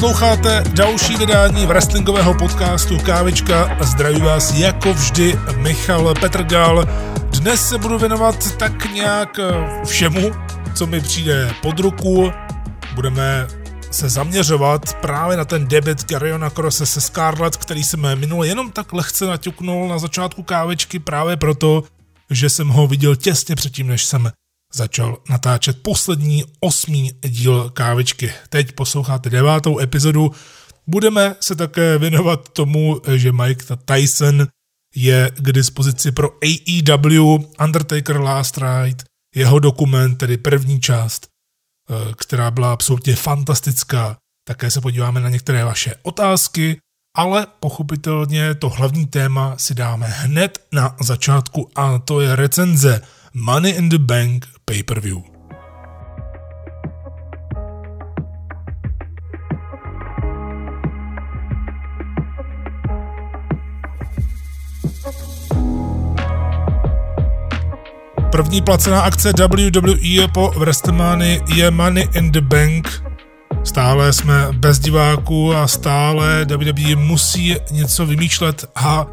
[0.00, 6.84] Posloucháte další vydání wrestlingového podcastu Kávička zdraví vás jako vždy Michal Petrgal.
[7.40, 10.30] Dnes se budu věnovat tak nějak eh, všemu,
[10.74, 12.32] co mi přijde pod ruku.
[12.94, 13.46] Budeme
[13.90, 18.92] se zaměřovat právě na ten debit Gariona Crosse se Scarlett, který jsem minule jenom tak
[18.92, 21.82] lehce naťuknul na začátku kávečky právě proto,
[22.30, 24.32] že jsem ho viděl těsně předtím, než jsem
[24.74, 28.32] začal natáčet poslední osmý díl kávečky.
[28.48, 30.32] Teď posloucháte devátou epizodu.
[30.86, 34.46] Budeme se také věnovat tomu, že Mike Tyson
[34.94, 42.50] je k dispozici pro AEW Undertaker Last Ride, jeho dokument, tedy první část, eh, která
[42.50, 44.16] byla absolutně fantastická.
[44.48, 46.78] Také se podíváme na některé vaše otázky,
[47.16, 53.00] ale pochopitelně to hlavní téma si dáme hned na začátku a to je recenze
[53.34, 55.18] Money in the Bank pay-per-view.
[68.32, 73.02] První placená akce WWE po WrestleMania je Money in the Bank.
[73.64, 79.06] Stále jsme bez diváků a stále WWE musí něco vymýšlet a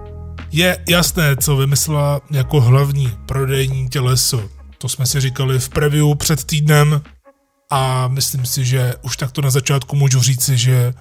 [0.52, 4.57] je jasné, co vymyslela jako hlavní prodejní těleso.
[4.78, 7.02] To jsme si říkali v preview před týdnem
[7.70, 10.94] a myslím si, že už takto na začátku můžu říci, že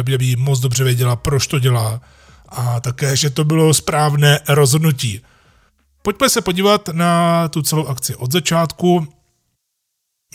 [0.00, 2.00] eh, WWE moc dobře věděla, proč to dělá
[2.48, 5.20] a také, že to bylo správné rozhodnutí.
[6.02, 9.08] Pojďme se podívat na tu celou akci od začátku.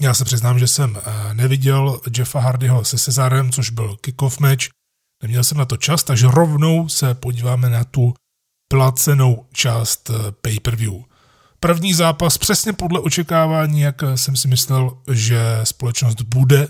[0.02, 4.64] Já se přiznám, že jsem eh, neviděl Jeffa Hardyho se Cezarem, což byl kickoff match.
[5.24, 8.14] Neměl jsem na to čas, takže rovnou se podíváme na tu
[8.72, 11.09] placenou část eh, pay-per-view.
[11.60, 16.68] První zápas přesně podle očekávání, jak jsem si myslel, že společnost bude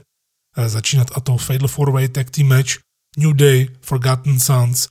[0.58, 2.70] eh, začínat a to Fatal 4-Way Tag Team Match,
[3.18, 4.88] New Day, Forgotten Sons,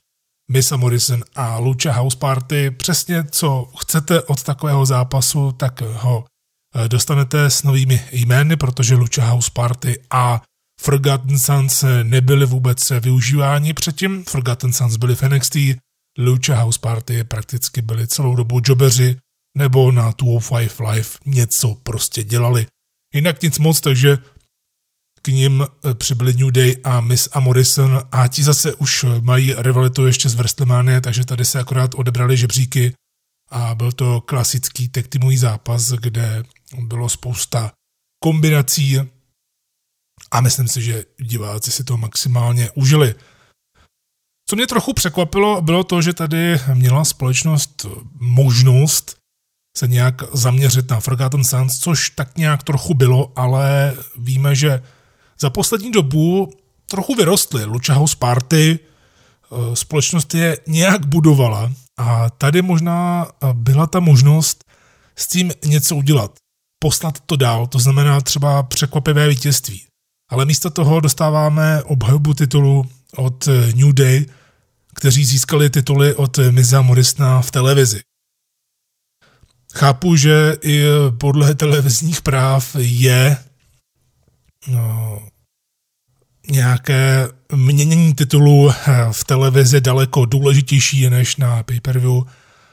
[0.51, 2.71] Misa Morrison a Lucha House Party.
[2.71, 6.25] Přesně co chcete od takového zápasu, tak ho
[6.75, 10.41] eh, dostanete s novými jmény, protože Lucha House Party a
[10.81, 14.23] Forgotten Sons nebyly vůbec využíváni předtím.
[14.23, 15.55] Forgotten Sons byli v NXT,
[16.17, 19.17] Lucha House Party prakticky byli celou dobu jobeři,
[19.59, 22.67] nebo na 205 Live něco prostě dělali.
[23.13, 24.17] Jinak nic moc, takže
[25.21, 29.55] k ním eh, přibyli New Day a Miss a Morrison a ti zase už mají
[29.57, 32.93] rivalitu ještě z WrestleMania, takže tady se akorát odebrali žebříky
[33.51, 36.43] a byl to klasický tag teamový zápas, kde
[36.81, 37.71] bylo spousta
[38.23, 38.99] kombinací
[40.31, 43.15] a myslím si, že diváci si to maximálně užili.
[44.49, 49.18] Co mě trochu překvapilo, bylo to, že tady měla společnost možnost
[49.79, 54.83] se nějak zaměřit na Forgotten Sons, což tak nějak trochu bylo, ale víme, že
[55.39, 56.51] za poslední dobu
[56.91, 57.65] trochu vyrostly.
[57.65, 64.63] Lucha House Party, eh, společnost je nějak budovala a tady možná eh, byla ta možnost
[65.15, 66.31] s tím něco udělat.
[66.79, 69.83] Poslat to dál, to znamená třeba překvapivé vítězství.
[70.31, 72.85] Ale místo toho dostáváme obhajobu titulu
[73.15, 74.25] od eh, New Day,
[74.95, 78.08] kteří získali tituly od Miza Morrisona v televizi.
[79.73, 80.83] Chápu, že i
[81.17, 83.37] podle televizních práv je
[84.67, 85.21] no,
[86.49, 88.71] nějaké měnění titulu
[89.11, 92.23] v televizi daleko důležitější než na pay-per-view.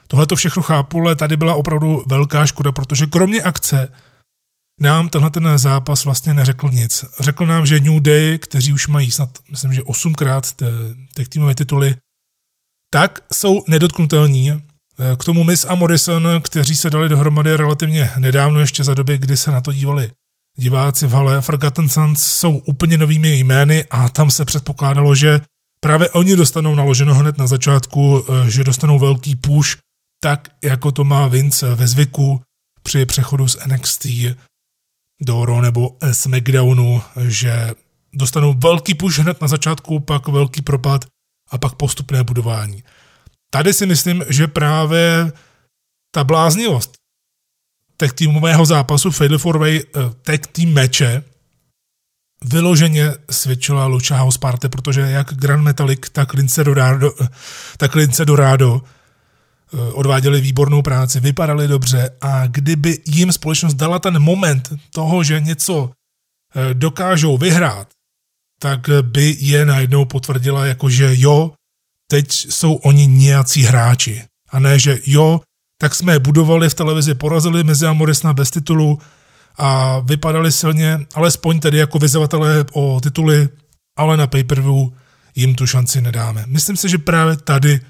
[0.09, 3.93] Tohle to všechno chápu, ale tady byla opravdu velká škoda, protože kromě akce
[4.81, 7.05] nám tenhle ten zápas vlastně neřekl nic.
[7.21, 10.55] Řekl nám, že New Day, kteří už mají snad, myslím, že osmkrát
[11.15, 11.97] těch týmové tituly,
[12.93, 14.63] tak jsou nedotknutelní
[15.17, 19.37] k tomu Miss a Morrison, kteří se dali dohromady relativně nedávno, ještě za doby, kdy
[19.37, 20.11] se na to dívali
[20.57, 21.41] diváci v hale.
[21.41, 25.41] Forgotten Sons jsou úplně novými jmény a tam se předpokládalo, že
[25.81, 29.77] právě oni dostanou naloženo hned na začátku, eh, že dostanou velký push,
[30.21, 32.41] tak jako to má Vince ve zvyku
[32.83, 34.07] při přechodu z NXT
[35.21, 37.71] do Raw nebo SmackDownu, že
[38.13, 41.05] dostanou velký push hned na začátku, pak velký propad
[41.51, 42.83] a pak postupné budování.
[43.51, 45.33] Tady si myslím, že právě
[46.15, 46.93] ta bláznivost
[47.97, 51.23] tech týmového zápasu Fatal 4-Way uh, tech team meče
[52.45, 57.27] vyloženě svědčila Lucha House Party, protože jak Grand Metallic, tak Lince Dorado, uh,
[57.77, 58.81] tak Lince Dorado uh,
[59.99, 65.91] odváděli výbornou práci, vypadali dobře a kdyby jim společnost dala ten moment toho, že něco
[66.73, 67.89] dokážou vyhrát,
[68.61, 71.53] tak by je najednou potvrdila jako, že jo,
[72.11, 74.23] teď jsou oni nějací hráči.
[74.51, 75.41] A ne, že jo,
[75.81, 78.99] tak jsme je budovali v televizi, porazili mezi Amorisna bez titulu
[79.59, 83.49] a vypadali silně, alespoň tedy jako vyzvatelé o tituly
[83.97, 84.93] ale na pay-per-view
[85.35, 86.45] jim tu šanci nedáme.
[86.47, 87.81] Myslím si, že právě tady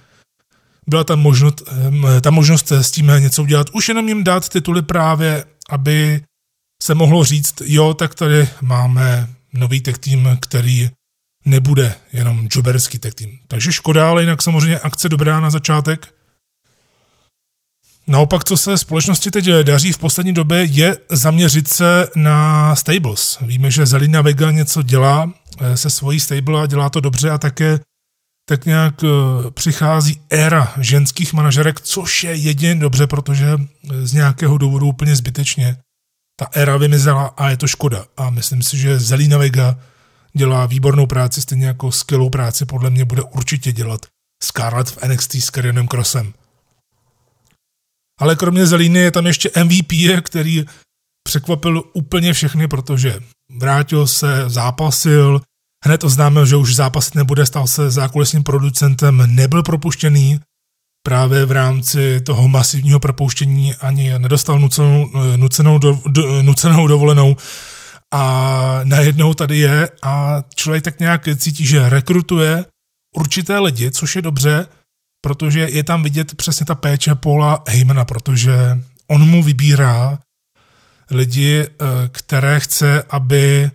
[0.88, 1.62] byla ta možnost,
[2.20, 3.66] ta možnost s tím něco udělat.
[3.72, 6.20] Už jenom jim dát tituly právě, aby
[6.82, 10.90] se mohlo říct, jo, tak tady máme nový tech tým, který
[11.46, 13.38] nebude jenom joberský tech tým.
[13.48, 16.14] Takže škoda, ale jinak samozřejmě akce dobrá na začátek.
[18.06, 23.38] Naopak, co se společnosti teď daří v poslední době, je zaměřit se na stables.
[23.40, 27.38] Víme, že Zelina Vega něco dělá eh, se svojí stable a dělá to dobře a
[27.38, 27.80] také
[28.48, 29.08] tak nějak eh,
[29.50, 33.46] přichází éra ženských manažerek, což je jedině dobře, protože
[34.02, 35.76] z nějakého důvodu úplně zbytečně
[36.36, 38.04] ta éra vymizela a je to škoda.
[38.16, 39.78] A myslím si, že Zelina Vega
[40.36, 44.00] dělá výbornou práci, stejně jako skvělou práci podle mě bude určitě dělat
[44.44, 46.34] Scarlett v NXT s Karionem Crossem.
[48.20, 49.92] Ale kromě Zelíny je tam ještě MVP,
[50.22, 50.64] který
[51.28, 53.20] překvapil úplně všechny, protože
[53.58, 55.40] vrátil se, zápasil,
[55.84, 60.40] hned oznámil, že už zápasit nebude, stal se zákulisním producentem, nebyl propuštěný,
[61.06, 67.36] právě v rámci toho masivního propouštění ani nedostal nucenou, nucenou, do, do, nucenou dovolenou
[68.14, 72.64] a najednou tady je a člověk tak nějak cítí, že rekrutuje
[73.16, 74.66] určité lidi, což je dobře,
[75.20, 80.18] protože je tam vidět přesně ta péče Paula Heymana, protože on mu vybírá
[81.10, 81.68] lidi, eh,
[82.08, 83.70] které chce, aby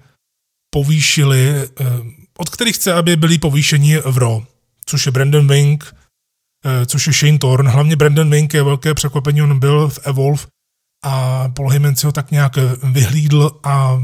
[0.74, 1.86] povýšili, eh,
[2.38, 4.44] od kterých chce, aby byli povýšeni v RO,
[4.86, 5.96] což je Brandon Wink,
[6.66, 7.68] eh, což je Shane Thorn.
[7.68, 10.44] Hlavně Brandon Wink je velké překvapení, on byl v Evolve
[11.04, 14.00] a Paul Heyman si ho tak nějak vyhlídl a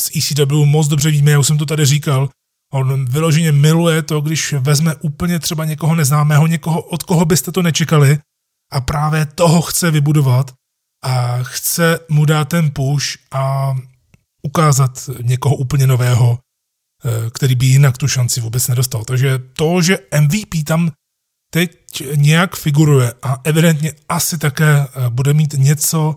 [0.00, 2.28] z ECW moc dobře víme, já už jsem to tady říkal,
[2.72, 7.62] On vyloženě miluje to, když vezme úplně třeba někoho neznámého, někoho, od koho byste to
[7.62, 8.18] nečekali
[8.72, 10.54] a právě toho chce vybudovat
[11.04, 13.74] a chce mu dát ten push a
[14.42, 19.04] ukázat někoho úplně nového, eh, který by jinak tu šanci vůbec nedostal.
[19.04, 20.90] Takže to, že MVP tam
[21.52, 21.70] teď
[22.14, 26.16] nějak figuruje a evidentně asi také eh, bude mít něco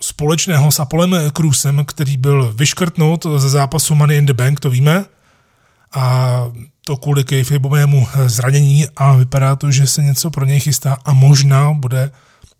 [0.00, 5.04] společného s Apolem Cruzem, který byl vyškrtnut ze zápasu Money in the Bank, to víme,
[5.94, 6.44] a
[6.84, 11.72] to kvůli kejfejbovému zranění a vypadá to, že se něco pro něj chystá a možná
[11.72, 12.10] bude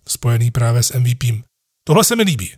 [0.09, 1.45] spojený právě s MVP.
[1.85, 2.53] Tohle se mi líbí.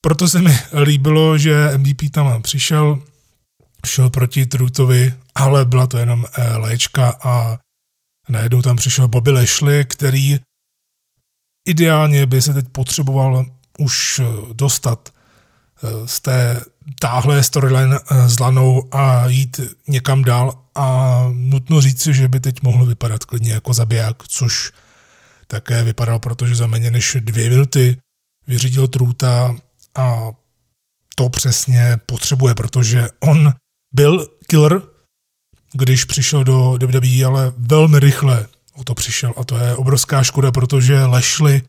[0.00, 3.02] Proto se mi líbilo, že MVP tam přišel,
[3.86, 7.58] šel proti Trutovi, ale byla to jenom eh, léčka a
[8.28, 10.38] najednou tam přišel Bobby Lashley, který
[11.66, 13.46] Ideálně by se teď potřeboval
[13.78, 15.08] už eh, dostat
[15.82, 16.60] eh, z té
[17.00, 22.62] táhlé storyline eh, s Lanou a jít někam dál a nutno říct, že by teď
[22.62, 24.72] mohl vypadat klidně jako zabiják, což
[25.46, 27.96] také vypadalo, protože za méně než dvě minuty
[28.46, 29.56] vyřídil Trůta
[29.94, 30.32] a
[31.14, 33.52] to přesně potřebuje, protože on
[33.94, 34.82] byl killer,
[35.72, 40.52] když přišel do WWE, ale velmi rychle o to přišel a to je obrovská škoda,
[40.52, 41.62] protože Lešli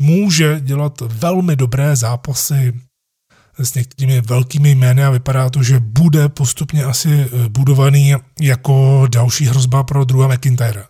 [0.00, 2.72] může dělat velmi dobré zápasy
[3.58, 9.46] s některými velkými jmény a vypadá to, že bude postupně asi eh, budovaný jako další
[9.46, 10.84] hrozba pro druhá McIntyre.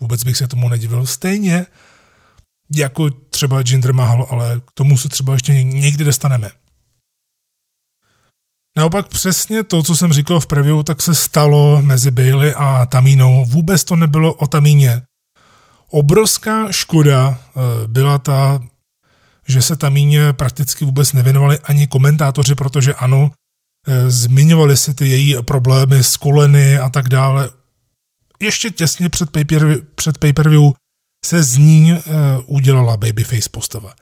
[0.00, 1.06] Vůbec bych se tomu nedivil.
[1.06, 1.66] Stejně
[2.74, 6.50] jako třeba Jinder Mahal, ale k tomu se třeba ještě někdy dostaneme.
[8.76, 13.44] Naopak přesně to, co jsem říkal v preview, tak se stalo mezi Bailey a Tamínou.
[13.44, 15.02] Vůbec to nebylo o Tamíně.
[15.90, 18.60] Obrovská škoda eh, byla ta,
[19.48, 23.30] že se Tamíně prakticky vůbec nevěnovali ani komentátoři, protože ano,
[23.86, 27.50] eh, zmiňovali si ty její problémy s koleny a tak dále.
[28.40, 30.72] Ještě těsně před pay-per-view, před pay-per-view
[31.24, 32.00] se z ní uh,
[32.46, 33.94] udělala babyface postava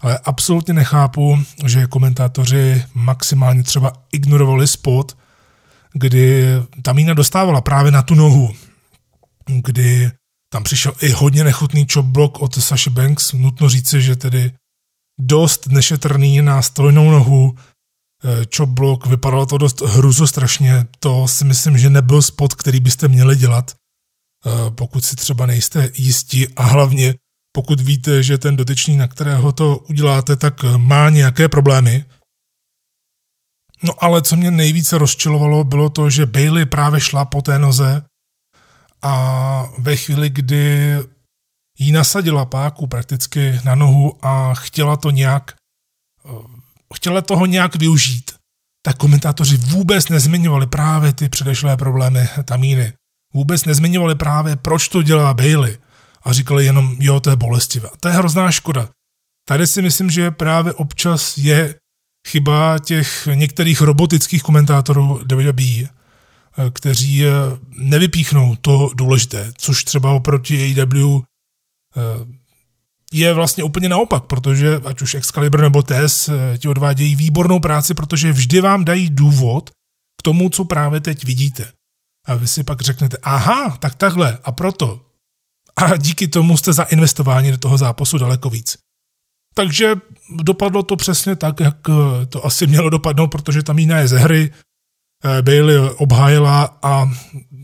[0.00, 5.16] ale absolutně nechápu, že komentátoři maximálně třeba ignorovali spot,
[5.92, 6.44] kdy
[6.82, 8.54] Tamína dostávala právě na tu nohu,
[9.46, 10.10] kdy
[10.52, 14.52] tam přišel i hodně nechutný chop block od Sasha Banks, nutno říci, že tedy
[15.20, 17.54] dost nešetrný na stojnou nohu,
[18.24, 22.80] eh, chop block, vypadalo to dost hruzo strašně, to si myslím, že nebyl spot, který
[22.80, 23.74] byste měli dělat,
[24.46, 27.14] eh, pokud si třeba nejste jistí a hlavně
[27.52, 32.04] pokud víte, že ten dotyčný, na kterého to uděláte, tak má nějaké problémy.
[33.82, 38.02] No ale co mě nejvíce rozčilovalo, bylo to, že Bailey právě šla po té noze
[39.02, 40.96] a ve chvíli, kdy
[41.78, 45.54] jí nasadila páku prakticky na nohu a chtěla to nějak,
[46.26, 46.30] eh,
[46.94, 48.34] chtěla toho nějak využít,
[48.82, 52.92] tak komentátoři vůbec nezmiňovali právě ty předešlé problémy Tamíny.
[53.34, 55.78] Vůbec nezmiňovali právě, proč to dělá Bailey
[56.22, 57.88] a říkali jenom, jo, to je bolestivé.
[58.00, 58.88] To je hrozná škoda.
[59.48, 61.74] Tady si myslím, že právě občas je
[62.28, 65.88] chyba těch některých robotických komentátorů WWE,
[66.72, 67.22] kteří
[67.78, 71.20] nevypíchnou to důležité, což třeba oproti AEW
[73.12, 78.32] je vlastně úplně naopak, protože ať už Excalibur nebo TES ti odvádějí výbornou práci, protože
[78.32, 79.70] vždy vám dají důvod
[80.18, 81.72] k tomu, co právě teď vidíte.
[82.26, 85.07] A vy si pak řeknete, aha, tak takhle, a proto.
[85.78, 88.76] A díky tomu jste zainvestováni do toho zápasu daleko víc.
[89.54, 89.94] Takže
[90.42, 91.76] dopadlo to přesně tak, jak
[92.28, 94.50] to asi mělo dopadnout, protože tam jiná je ze hry.
[95.24, 97.10] Eh, Bailey obhájila a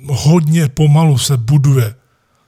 [0.09, 1.94] hodně pomalu se buduje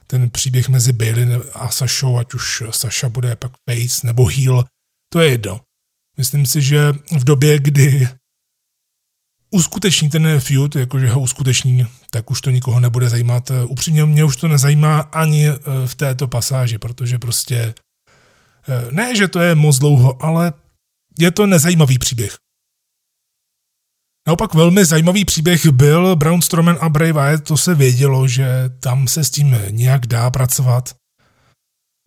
[0.07, 4.65] ten příběh mezi Bailey a Sašou, ať už Saša bude pak face nebo heel,
[5.13, 5.61] to je jedno.
[6.17, 8.07] Myslím si, že v době, kdy
[9.51, 13.51] uskuteční ten feud, jakože ho uskuteční, tak už to nikoho nebude zajímat.
[13.67, 17.73] Upřímně mě už to nezajímá ani eh, v této pasáži, protože prostě
[18.67, 20.53] eh, ne, že to je moc dlouho, ale
[21.19, 22.35] je to nezajímavý příběh.
[24.27, 28.47] Naopak velmi zajímavý příběh byl Brown Strowman a Bray Wyatt, to se vědělo, že
[28.79, 30.95] tam se s tím nějak dá pracovat.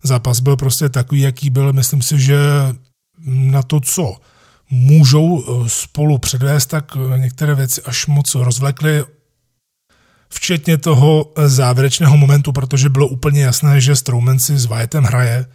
[0.03, 2.37] Zápas byl prostě takový, jaký byl, myslím si, že
[3.25, 4.17] na to, co
[4.71, 9.03] můžou eh, spolu předvést, tak eh, některé věci až moc rozvlekly,
[10.29, 15.45] včetně toho eh, závěrečného momentu, protože bylo úplně jasné, že Strowman si s Wyattem hraje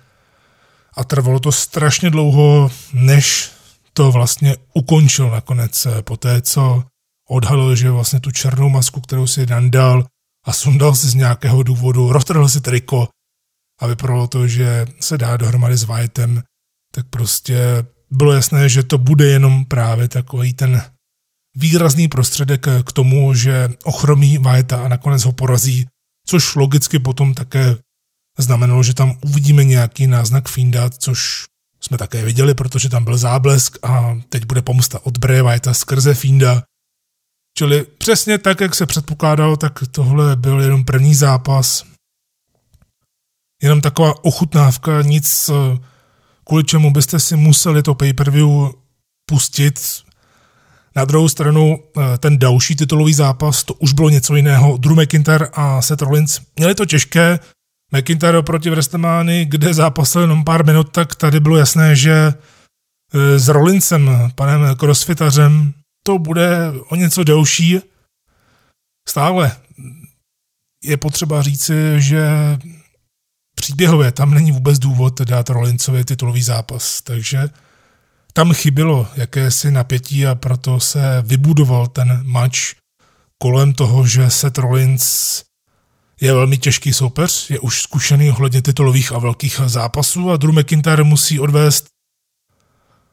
[0.95, 3.51] a trvalo to strašně dlouho, než
[3.93, 6.85] to vlastně ukončil nakonec po té, co
[7.29, 10.07] odhalil, že vlastně tu černou masku, kterou si nandal
[10.45, 13.09] a sundal si z nějakého důvodu, roztrhl si triko
[13.81, 16.43] a vypadalo to, že se dá dohromady s Wyattem,
[16.93, 20.83] tak prostě bylo jasné, že to bude jenom právě takový ten
[21.57, 25.87] výrazný prostředek k tomu, že ochromí Vajeta a nakonec ho porazí,
[26.27, 27.77] což logicky potom také
[28.39, 31.45] znamenalo, že tam uvidíme nějaký náznak Finda, což
[31.81, 36.15] jsme také viděli, protože tam byl záblesk a teď bude pomsta od Bray Whitea skrze
[36.15, 36.63] Finda.
[37.59, 41.85] Čili přesně tak, jak se předpokládalo, tak tohle byl jenom první zápas.
[43.63, 45.51] Jenom taková ochutnávka, nic
[46.47, 48.71] kvůli čemu byste si museli to pay-per-view
[49.29, 49.81] pustit.
[50.97, 54.77] Na druhou stranu eh, ten další titulový zápas, to už bylo něco jiného.
[54.77, 57.39] Drew McIntyre a Seth Rollins měli to těžké.
[57.93, 62.35] McIntyre proti WrestleMania, kde zápasil jenom pár minut, tak tady bylo jasné, že
[63.15, 65.73] eh, s Rollinsem, panem crossfitařem,
[66.07, 67.81] to bude o něco delší.
[69.09, 69.57] Stále
[70.85, 72.29] je potřeba říci, že
[73.67, 77.49] příběhově tam není vůbec důvod dát Rollinsovi titulový zápas, takže
[78.33, 82.59] tam chybilo jakési napětí a proto se vybudoval ten match
[83.43, 85.43] kolem toho, že Seth Rollins
[86.21, 91.03] je velmi těžký soupeř, je už zkušený ohledně titulových a velkých zápasů a Drew McIntyre
[91.03, 91.87] musí odvést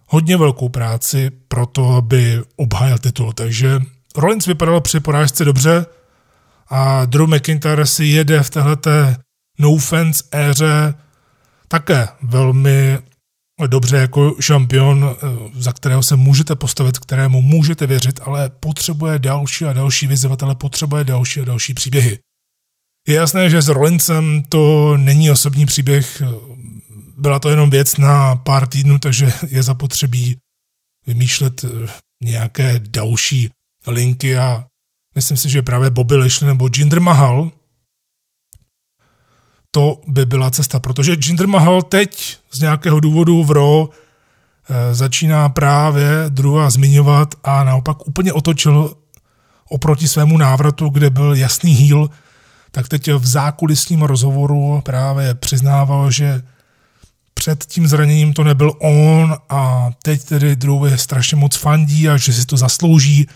[0.07, 3.33] hodně velkou práci pro to, aby obhájil titul.
[3.33, 3.79] Takže
[4.17, 5.85] Rollins vypadal při porážce dobře
[6.69, 9.17] a Drew McIntyre si jede v téhleté
[9.63, 10.93] no fans éře
[11.67, 12.99] také velmi
[13.67, 19.65] dobře jako šampion, eh, za kterého se můžete postavit, kterému můžete věřit, ale potřebuje další
[19.65, 22.19] a další vyzývatele, potřebuje další a další příběhy.
[23.07, 26.21] Je jasné, že s Rollincem to není osobní příběh,
[27.17, 30.37] byla to jenom věc na pár týdnů, takže je zapotřebí
[31.07, 31.87] vymýšlet eh,
[32.23, 33.49] nějaké další
[33.87, 34.65] linky a
[35.15, 37.51] myslím si, že právě Bobby Lashley nebo Jinder Mahal,
[39.75, 45.49] to by byla cesta, protože Jinder Mahal teď z nějakého důvodu v Raw eh, začíná
[45.49, 48.95] právě druhá zmiňovat a naopak úplně otočil
[49.69, 52.09] oproti svému návratu, kde byl jasný heel,
[52.71, 56.41] tak teď v zákulisním rozhovoru právě přiznával, že
[57.33, 62.33] před tím zraněním to nebyl on a teď tedy Drew strašně moc fandí a že
[62.33, 63.27] si to zaslouží.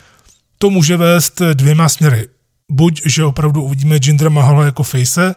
[0.58, 2.28] To může vést dvěma směry.
[2.72, 5.36] Buď, že opravdu uvidíme Jindra Mahala jako face,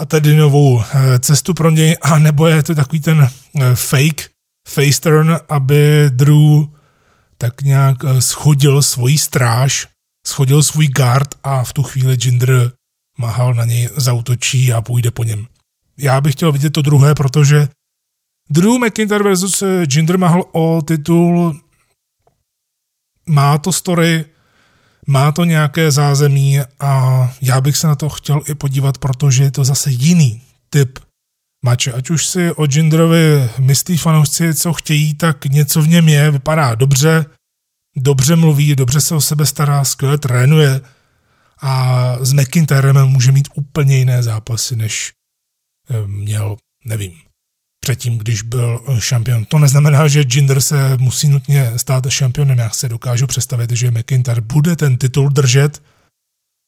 [0.00, 4.30] a tedy novou eh, cestu pro něj, a nebo je to takový ten eh, fake
[4.68, 6.64] face turn, aby Drew
[7.38, 9.88] tak nějak eh, schodil svoji stráž,
[10.26, 12.72] schodil svůj guard a v tu chvíli Jinder
[13.18, 15.46] Mahal na něj zautočí a půjde po něm.
[15.98, 17.68] Já bych chtěl vidět to druhé, protože
[18.50, 21.60] Drew McIntyre versus Jinder Mahal o titul
[23.28, 24.24] má to story,
[25.06, 29.50] má to nějaké zázemí a já bych se na to chtěl i podívat, protože je
[29.50, 30.98] to zase jiný typ
[31.64, 31.92] mače.
[31.92, 36.74] Ať už si o Jinderovi myslí fanoušci, co chtějí, tak něco v něm je, vypadá
[36.74, 37.26] dobře,
[37.96, 40.80] dobře mluví, dobře se o sebe stará, skvěle trénuje
[41.62, 45.12] a s McIntyrem může mít úplně jiné zápasy, než
[45.90, 47.12] eh, měl, nevím,
[47.90, 49.44] předtím, když byl šampion.
[49.44, 52.58] To neznamená, že Jinder se musí nutně stát šampionem.
[52.58, 55.82] Já se dokážu představit, že McIntyre bude ten titul držet,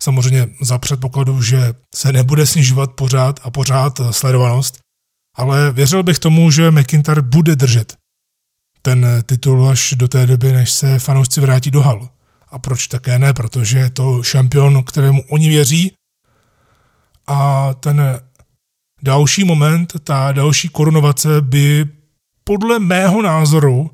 [0.02, 4.78] samozřejmě za předpokladu, že se nebude snižovat pořád a pořád sledovanost,
[5.36, 7.96] ale věřil bych tomu, že McIntyre bude držet
[8.82, 12.08] ten titul až do té doby, než se fanoušci vrátí do hal.
[12.48, 13.32] A proč také ne?
[13.32, 15.92] Protože je to šampion, kterému oni věří
[17.26, 18.20] a ten
[19.02, 21.86] další moment, ta další korunovace by
[22.44, 23.90] podle mého názoru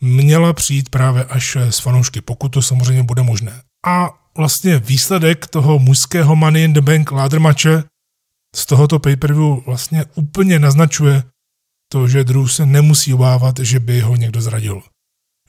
[0.00, 3.62] měla přijít právě až s fanoušky, pokud to samozřejmě bude možné.
[3.86, 7.84] A vlastně výsledek toho mužského Money in the Bank ladder matche
[8.56, 11.22] z tohoto pay-per-view vlastně úplně naznačuje
[11.92, 14.82] to, že Drew se nemusí obávat, že by ho někdo zradil.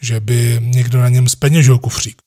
[0.01, 2.21] Že by někdo na něm speněžil kufřík.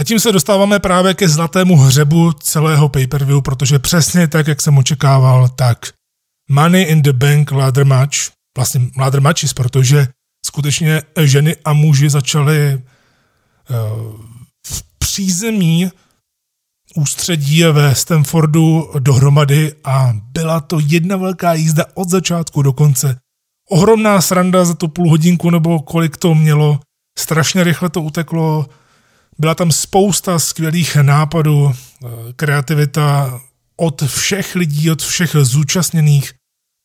[0.00, 4.78] A tím se dostáváme právě ke zlatému hřebu celého pay-per-view, protože přesně tak, jak jsem
[4.78, 5.78] očekával, tak
[6.50, 8.16] Money in the Bank ladder match,
[8.56, 10.08] vlastně ladder matches, protože
[10.46, 12.80] skutečně ženy a muži začali uh,
[14.66, 15.90] v přízemí
[16.96, 23.16] ústředí ve Stanfordu dohromady a byla to jedna velká jízda od začátku do konce.
[23.70, 26.80] Ohromná sranda za tu půl hodinku nebo kolik to mělo.
[27.18, 28.66] Strašně rychle to uteklo,
[29.40, 33.40] byla tam spousta skvělých nápadů, eh, kreativita
[33.76, 36.32] od všech lidí, od všech zúčastněných.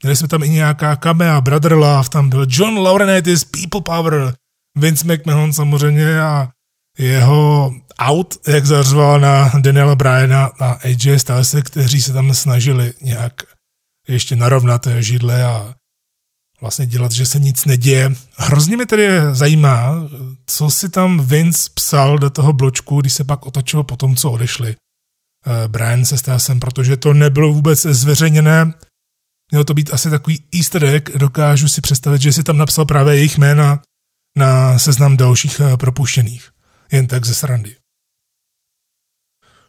[0.04, 4.36] Měli jsme tam i nějaká kamea, Brother Love, tam byl John Laurinaitis, People Power,
[4.78, 6.50] Vince McMahon samozřejmě a
[6.98, 13.34] jeho out, jak zařval na Daniela Bryana a AJ Styles, kteří se tam snažili nějak
[14.08, 15.74] ještě narovnat židle a
[16.62, 18.16] vlastně dělat, že se nic neděje.
[18.36, 20.08] Hrozně mě tedy zajímá,
[20.46, 24.32] co si tam Vince psal do toho bločku, když se pak otočil po tom, co
[24.32, 24.76] odešli.
[25.46, 28.74] Eh, Brian se Stasem, protože to nebylo vůbec zveřejněné.
[29.52, 33.16] Mělo to být asi takový easter egg, dokážu si představit, že si tam napsal právě
[33.16, 33.82] jejich jména
[34.38, 36.50] na seznam dalších eh, propuštěných.
[36.92, 37.76] Jen tak ze srandy.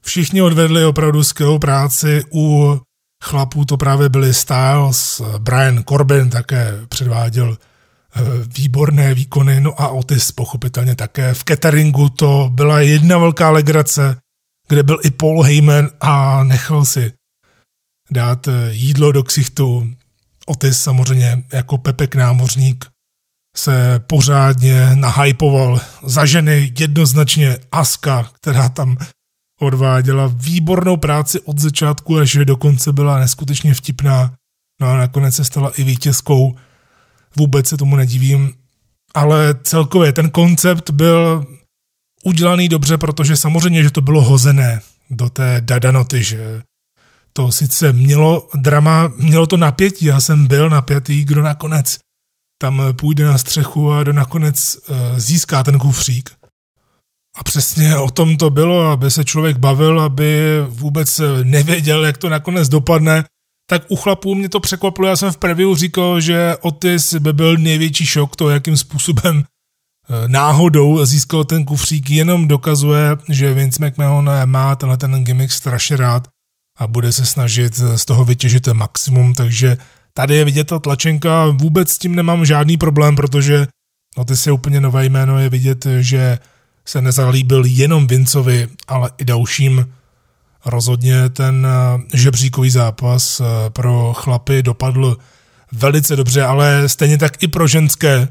[0.02, 2.76] Všichni odvedli opravdu skvělou práci u
[3.24, 8.20] chlapů to právě byli Styles, Brian Corbin také předváděl eh,
[8.59, 11.35] výborné výkony, no a Otis pochopitelně také.
[11.35, 14.16] V cateringu to byla jedna velká legrace,
[14.68, 17.12] kde byl i Paul Heyman a nechal si
[18.11, 19.90] dát eh, jídlo do ksichtu.
[20.46, 22.87] Otis samozřejmě jako Pepek námořník
[23.57, 28.96] se pořádně nahypoval za ženy jednoznačně Aska, která tam
[29.60, 34.34] odváděla výbornou práci od začátku až do konce byla neskutečně vtipná.
[34.80, 36.56] No a nakonec se stala i vítězkou.
[37.36, 38.54] Vůbec se tomu nedivím.
[39.14, 41.46] Ale celkově ten koncept byl
[42.24, 46.62] udělaný dobře, protože samozřejmě, že to bylo hozené do té dadanoty, že
[47.32, 51.98] to sice mělo drama, mělo to napětí, já jsem byl napětý, kdo nakonec
[52.58, 56.30] tam půjde na střechu a kdo nakonec eh, získá ten kufřík.
[57.37, 62.29] A přesně o tom to bylo, aby se člověk bavil, aby vůbec nevěděl, jak to
[62.29, 63.25] nakonec dopadne.
[63.68, 67.57] Tak u chlapů mě to překvapilo, já jsem v preview říkal, že Otis by byl
[67.57, 74.31] největší šok to, jakým způsobem eh, náhodou získal ten kufřík, jenom dokazuje, že Vince McMahon
[74.44, 76.29] má tenhle ten gimmick strašně rád
[76.79, 79.77] a bude se snažit z toho vytěžit maximum, takže
[80.14, 83.66] tady je vidět ta tlačenka, vůbec s tím nemám žádný problém, protože
[84.16, 86.38] Otis je úplně nové jméno, je vidět, že
[86.87, 89.92] se nezalíbil jenom Vincovi, ale i dalším.
[90.66, 95.18] Rozhodně ten eh, žebříkový zápas eh, pro chlapy dopadl
[95.72, 98.29] velice dobře, ale stejně tak i pro ženské.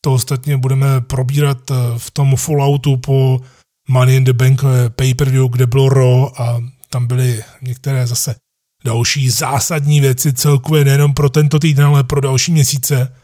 [0.00, 3.40] To ostatně budeme probírat eh, v tom Falloutu po
[3.88, 8.34] Money in the Bank pay-per-view, kde bylo Raw a tam byly některé zase
[8.84, 13.16] další zásadní věci celkově nejenom pro tento týden, ale pro další měsíce.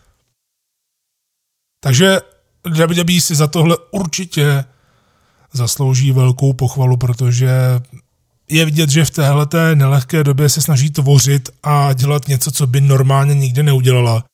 [1.80, 2.20] Takže
[2.66, 4.64] WWE si za tohle určitě
[5.52, 7.50] zaslouží velkou pochvalu, protože
[8.50, 12.80] je vidět, že v téhle nelehké době se snaží tvořit a dělat něco, co by
[12.80, 14.24] normálně nikdy neudělala.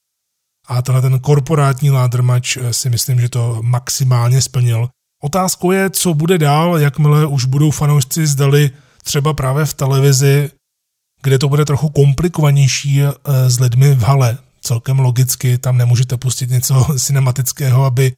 [0.69, 4.89] A tenhle ten korporátní match eh, si myslím, že to maximálně splnil.
[5.23, 8.71] Otázkou je, co bude dál, jakmile už budou fanoušci zdali
[9.05, 10.51] třeba právě v televizi,
[11.23, 13.11] kde to bude trochu komplikovanější eh,
[13.51, 14.39] s lidmi v hale.
[14.61, 18.13] Celkem logicky, tam nemůžete pustit něco cinematického, aby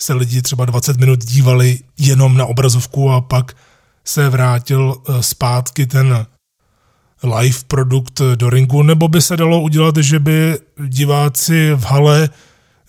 [0.00, 3.56] se lidi třeba 20 minut dívali jenom na obrazovku a pak
[4.04, 6.26] se vrátil eh, zpátky ten
[7.22, 12.30] live produkt do ringu, nebo by se dalo udělat, že by diváci v hale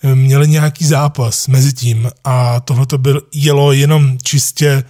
[0.02, 4.84] eh, měli nějaký zápas mezi tím a tohle to byl jelo jenom čistě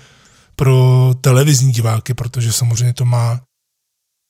[0.57, 3.41] pro televizní diváky, protože samozřejmě to má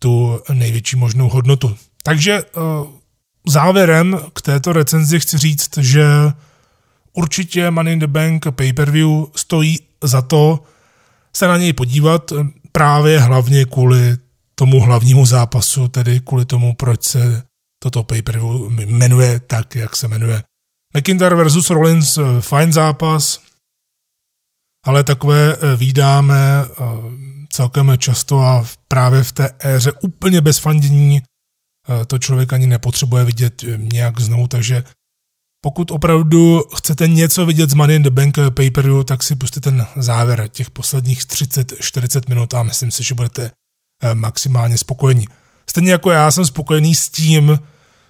[0.03, 1.77] tu největší možnou hodnotu.
[2.03, 2.87] Takže uh,
[3.47, 6.07] závěrem k této recenzi chci říct, že
[7.13, 10.65] určitě Money in the Bank pay-per-view stojí za to
[11.37, 12.33] se na něj podívat
[12.73, 14.17] právě hlavně kvůli
[14.55, 17.43] tomu hlavnímu zápasu, tedy kvůli tomu, proč se
[17.83, 20.43] toto pay-per-view jmenuje tak, jak se jmenuje.
[20.97, 23.41] McIntyre versus Rollins, eh, fajn zápas,
[24.87, 26.85] ale takové eh, výdáme eh,
[27.53, 31.23] celkem často a právě v té éře úplně bez fandění
[32.07, 34.85] to člověk ani nepotřebuje vidět nějak znovu, takže
[35.61, 39.71] pokud opravdu chcete něco vidět z Money in the Bank pay per tak si pustíte
[39.71, 43.51] ten závěr těch posledních 30-40 minut a myslím si, že budete
[44.15, 45.27] maximálně spokojení.
[45.71, 47.59] Stejně jako já jsem spokojený s tím,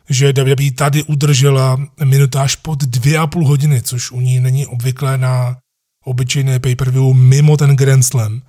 [0.08, 5.18] že WWE tady udržela minutáž pod dvě a půl hodiny, což u ní není obvyklé
[5.18, 5.56] na
[6.04, 8.42] obyčejné pay-per-view mimo ten Grand Slam.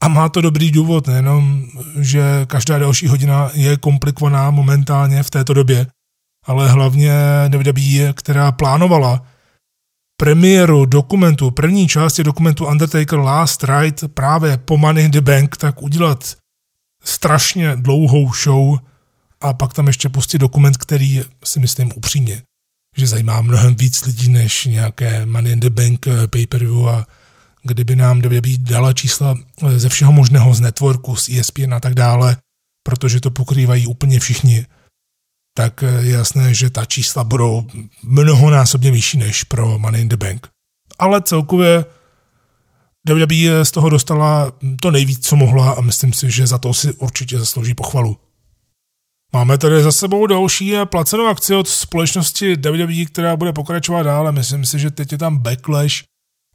[0.00, 1.66] A má to dobrý důvod, nejenom,
[2.00, 5.86] že každá další hodina je komplikovaná momentálně v této době,
[6.44, 7.12] ale hlavně
[7.48, 9.22] WWE, která plánovala
[10.16, 15.82] premiéru dokumentu, první části dokumentu Undertaker Last Ride právě po Money in the Bank, tak
[15.82, 16.36] udělat
[17.04, 18.78] strašně dlouhou show
[19.40, 22.42] a pak tam ještě pustit dokument, který si myslím upřímně,
[22.96, 27.06] že zajímá mnohem víc lidí než nějaké Money in the Bank eh, pay-per-view a
[27.66, 31.94] kdyby nám WWE dala čísla eh, ze všeho možného z networku, z ESPN a tak
[31.94, 32.36] dále,
[32.82, 34.66] protože to pokrývají úplně všichni,
[35.56, 37.66] tak eh, je jasné, že ta čísla budou
[38.02, 40.48] mnohonásobně vyšší než pro Money in the Bank.
[40.98, 41.84] Ale celkově
[43.08, 44.52] WWE z toho dostala
[44.82, 48.16] to nejvíc, co mohla a myslím si, že za to si určitě zaslouží pochvalu.
[49.32, 54.32] Máme tady za sebou další placenou akci od společnosti WWE, která bude pokračovat dále.
[54.32, 56.02] Myslím si, že teď je tam backlash,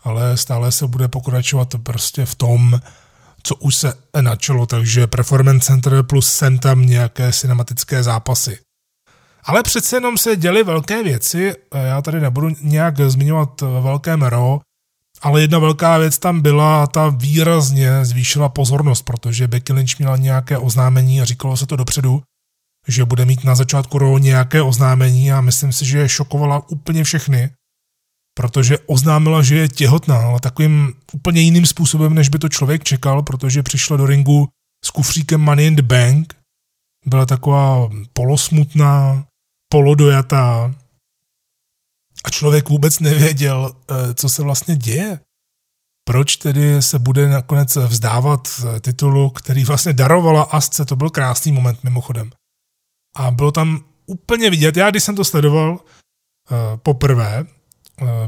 [0.03, 2.79] ale stále se bude pokračovat prostě v tom,
[3.43, 8.59] co už se načalo, takže Performance Center plus sem tam nějaké cinematické zápasy.
[9.43, 14.59] Ale přece jenom se děly velké věci, já tady nebudu nějak zmiňovat velké Raw,
[15.21, 20.17] ale jedna velká věc tam byla a ta výrazně zvýšila pozornost, protože Becky Lynch měla
[20.17, 22.21] nějaké oznámení a říkalo se to dopředu,
[22.87, 27.03] že bude mít na začátku Raw nějaké oznámení a myslím si, že je šokovala úplně
[27.03, 27.49] všechny,
[28.33, 33.23] protože oznámila, že je těhotná, ale takovým úplně jiným způsobem, než by to člověk čekal,
[33.23, 34.47] protože přišla do ringu
[34.85, 36.33] s kufříkem Money in the Bank,
[37.05, 39.25] byla taková polosmutná,
[39.71, 40.75] polodojatá
[42.23, 45.19] a člověk vůbec nevěděl, eh, co se vlastně děje.
[46.07, 51.51] Proč tedy se bude nakonec vzdávat eh, titulu, který vlastně darovala Asce, to byl krásný
[51.51, 52.31] moment mimochodem.
[53.15, 55.79] A bylo tam úplně vidět, já když jsem to sledoval uh,
[56.77, 57.45] poprvé,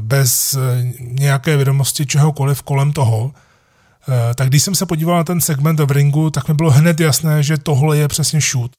[0.00, 0.62] bez uh,
[1.00, 3.32] nějaké vědomosti čehokoliv kolem toho, uh,
[4.34, 7.42] tak když jsem se podíval na ten segment v ringu, tak mi bylo hned jasné,
[7.42, 8.72] že tohle je přesně shoot.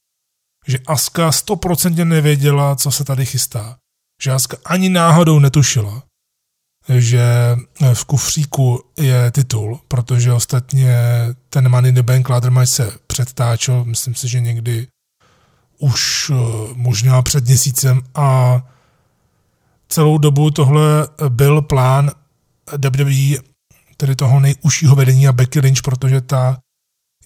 [0.68, 3.78] Že Aska stoprocentně nevěděla, co se tady chystá.
[4.22, 6.04] Že Aska ani náhodou netušila,
[6.90, 7.24] že
[7.94, 10.98] v kufříku je titul, protože ostatně
[11.50, 14.88] ten Money the Bank ladder se předtáčel, myslím si, že někdy
[15.80, 16.36] už eh,
[16.74, 18.62] možná před měsícem a
[19.96, 22.12] celou dobu tohle byl plán
[22.96, 23.38] WWE,
[23.98, 26.58] tedy toho nejužšího vedení a Becky Lynch, protože ta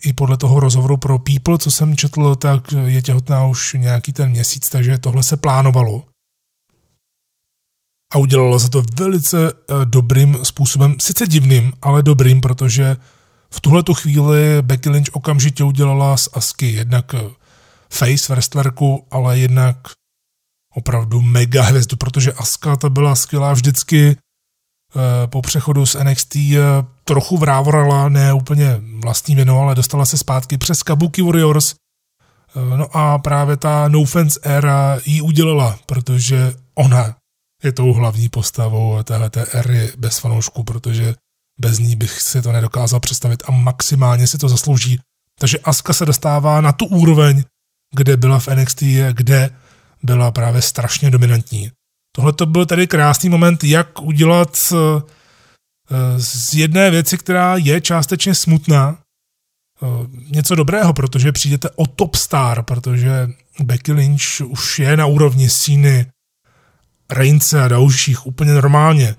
[0.05, 4.29] i podle toho rozhovoru pro People, co jsem četl, tak je těhotná už nějaký ten
[4.29, 6.05] měsíc, takže tohle se plánovalo.
[8.13, 12.97] A udělala se to velice eh, dobrým způsobem, sice divným, ale dobrým, protože
[13.53, 17.21] v tuhle chvíli Becky Lynch okamžitě udělala z Asky jednak eh,
[17.89, 19.77] face wrestlerku, ale jednak
[20.75, 26.60] opravdu mega hvězdu, protože Aska ta byla skvělá vždycky eh, po přechodu z NXT eh,
[27.03, 31.75] trochu vrávorala, ne úplně vlastní vinou, ale dostala se zpátky přes Kabuki Warriors.
[32.55, 37.15] Eh, no a právě ta No Fans era jí udělala, protože ona
[37.63, 41.15] je tou hlavní postavou téhleté éry bez fanoušků, protože
[41.60, 44.99] bez ní bych si to nedokázal představit a maximálně si to zaslouží.
[45.39, 47.43] Takže Aska se dostává na tu úroveň,
[47.95, 49.49] kde byla v NXT, kde
[50.03, 51.71] byla právě strašně dominantní.
[52.15, 55.01] Tohle to byl tady krásný moment, jak udělat eh,
[56.17, 59.85] z jedné věci, která je částečně smutná, eh,
[60.31, 66.05] něco dobrého, protože přijdete o top star, protože Becky Lynch už je na úrovni síny
[67.09, 69.15] Reince a dalších úplně normálně.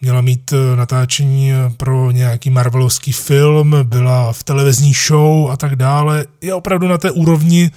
[0.00, 6.26] Měla mít eh, natáčení pro nějaký marvelovský film, byla v televizní show a tak dále.
[6.40, 7.70] Je opravdu na té úrovni,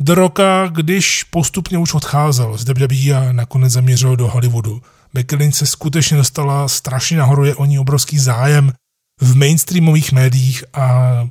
[0.00, 4.82] do roka, když postupně už odcházel z WWE a nakonec zaměřil do Hollywoodu.
[5.14, 8.72] Becky Lynch se skutečně dostala strašně nahoru, je o ní obrovský zájem
[9.20, 11.28] v mainstreamových médiích a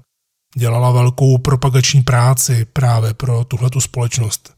[0.58, 4.54] dělala velkou propagační práci právě pro tuhletu společnost.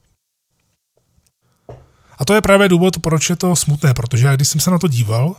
[2.17, 4.79] A to je právě důvod, proč je to smutné, protože já když jsem se na
[4.79, 5.35] to díval,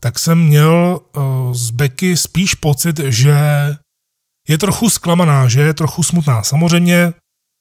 [0.00, 3.36] tak jsem měl uh, z Becky spíš pocit, že
[4.48, 6.42] je trochu zklamaná, že je trochu smutná.
[6.42, 7.12] Samozřejmě,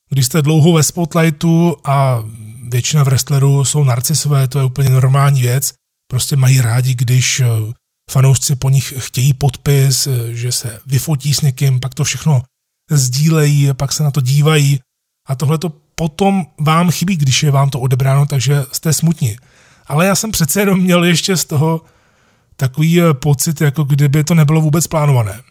[0.10, 2.24] když jste dlouho ve spotlightu a
[2.70, 5.74] většina wrestlerů jsou narcisové, to je úplně normální věc,
[6.12, 7.42] prostě mají rádi, když
[8.12, 12.42] fanoušci po nich chtějí podpis, že se vyfotí s někým, pak to všechno
[12.92, 14.80] sdílejí, pak se na to dívají
[15.28, 19.36] a tohle to potom vám chybí, když je vám to odebráno, takže jste smutní.
[19.88, 21.82] Ale já jsem přece jenom měl ještě z toho
[22.56, 25.42] takový pocit, jako kdyby to nebylo vůbec plánované.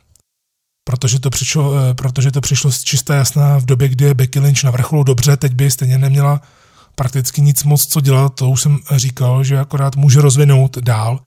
[0.88, 4.64] Protože to přišlo, protože to přišlo z čisté jasná v době, kdy je Becky Lynch
[4.64, 6.40] na vrcholu dobře, teď by stejně neměla
[6.94, 11.20] prakticky nic moc co dělat, to už jsem říkal, že akorát může rozvinout dál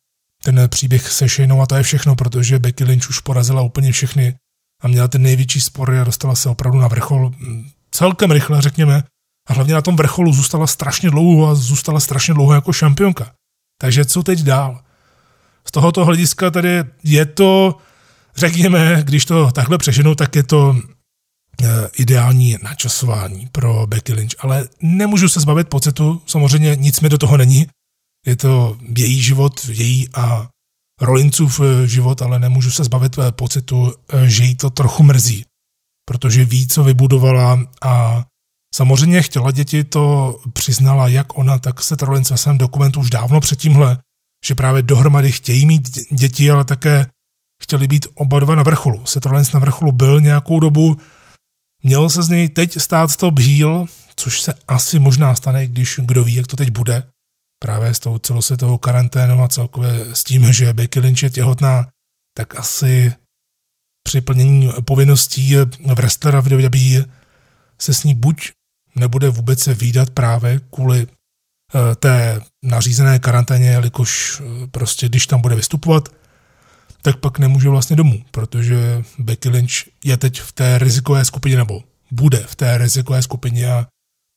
[0.44, 4.36] ten příběh se Shaneou a to je všechno, protože Becky Lynch už porazila úplně všechny
[4.84, 9.04] a měla ten největší spor a dostala se opravdu na vrchol mm, celkem rychle, řekněme,
[9.48, 13.32] a hlavně na tom vrcholu zůstala strašně dlouho a zůstala strašně dlouho jako šampionka.
[13.82, 14.82] Takže co teď dál?
[15.68, 17.78] Z tohoto hlediska tady je to,
[18.36, 20.76] řekněme, když to takhle přeženu, tak je to
[21.64, 21.66] eh,
[21.98, 27.38] ideální načasování pro Becky Lynch, ale nemůžu se zbavit pocitu, samozřejmě nic mi do toho
[27.38, 27.68] není,
[28.26, 30.48] je to její život, její a
[31.02, 33.94] Rollincův eh, život, ale nemůžu se zbavit eh, pocitu,
[34.26, 35.46] že jí to trochu mrzí,
[36.06, 38.26] protože ví, co vybudovala a
[38.76, 43.40] samozřejmě chtěla děti, to přiznala jak ona, tak se Rollins ve svém dokumentu už dávno
[43.40, 43.98] předtímhle,
[44.46, 47.06] že právě dohromady chtějí mít děti, ale také
[47.62, 49.06] chtěli být oba dva na vrcholu.
[49.06, 50.98] Seth Rollins na vrcholu byl nějakou dobu,
[51.84, 56.24] měl se z něj teď stát to bhíl, což se asi možná stane, když kdo
[56.24, 57.04] ví, jak to teď bude
[57.64, 61.88] právě s tou celosvětovou karanténou a celkově s tím, že Becky Lynch je těhotná,
[62.38, 63.14] tak asi
[64.04, 65.56] při plnění povinností
[65.96, 67.06] wrestlera v WWE
[67.82, 68.52] se s ní buď
[68.96, 75.42] nebude vůbec se výdat právě kvůli eh, té nařízené karanténě, jelikož eh, prostě když tam
[75.42, 76.10] bude vystupovat,
[77.02, 79.72] tak pak nemůže vlastně domů, protože Becky Lynch
[80.04, 83.88] je teď v té rizikové skupině, nebo bude v té rizikové skupině a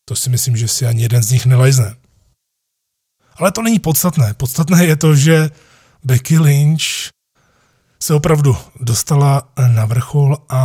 [0.09, 1.97] to si myslím, že si ani jeden z nich nelajzne.
[3.37, 4.35] Ale to není podstatné.
[4.35, 5.51] Podstatné je to, že
[6.05, 6.83] Becky Lynch
[8.03, 10.61] se opravdu dostala na vrchol a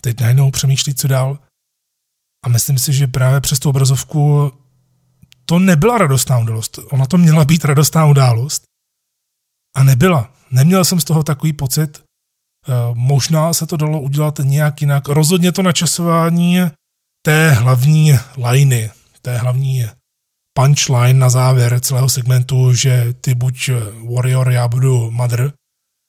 [0.00, 1.38] teď najednou přemýšlí, co dál.
[2.44, 4.52] A myslím si, že právě přes tu obrazovku
[5.44, 6.78] to nebyla radostná událost.
[6.90, 8.62] Ona to měla být radostná událost.
[9.76, 10.32] A nebyla.
[10.52, 12.02] Neměl jsem z toho takový pocit.
[12.68, 15.08] Eh, možná se to dalo udělat nějak jinak.
[15.08, 16.60] Rozhodně to načasování
[17.22, 18.90] té hlavní liney,
[19.22, 19.86] té hlavní
[20.58, 23.70] punchline na závěr celého segmentu, že ty buď
[24.14, 25.52] warrior, já budu mother,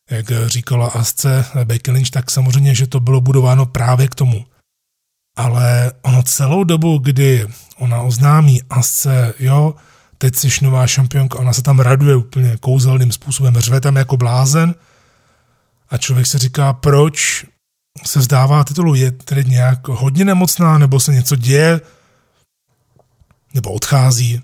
[0.10, 4.45] jak říkala Asce Becky Lynch, tak samozřejmě, že to bylo budováno právě k tomu.
[5.38, 9.75] Ale ono celou dobu, kdy ona oznámí Asce, jo,
[10.21, 14.75] teď jsi nová šampionka, ona se tam raduje úplně kouzelným způsobem, řve tam jako blázen
[15.89, 17.45] a člověk se říká, proč
[18.05, 21.81] se vzdává titulu, je tedy nějak hodně nemocná, nebo se něco děje,
[23.53, 24.41] nebo odchází.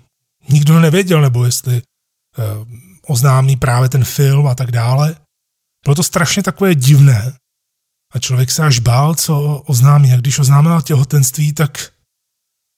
[0.48, 2.42] Nikdo nevěděl, nebo jestli eh,
[3.06, 5.16] oznámí právě ten film a tak dále.
[5.84, 7.32] Bylo to strašně takové divné.
[8.14, 10.12] A člověk se až bál, co oznámí.
[10.12, 11.92] A když oznámila těhotenství, tak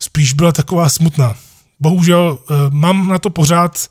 [0.02, 1.36] spíš byla taková smutná.
[1.82, 3.88] Bohužel eh, mám na to pořád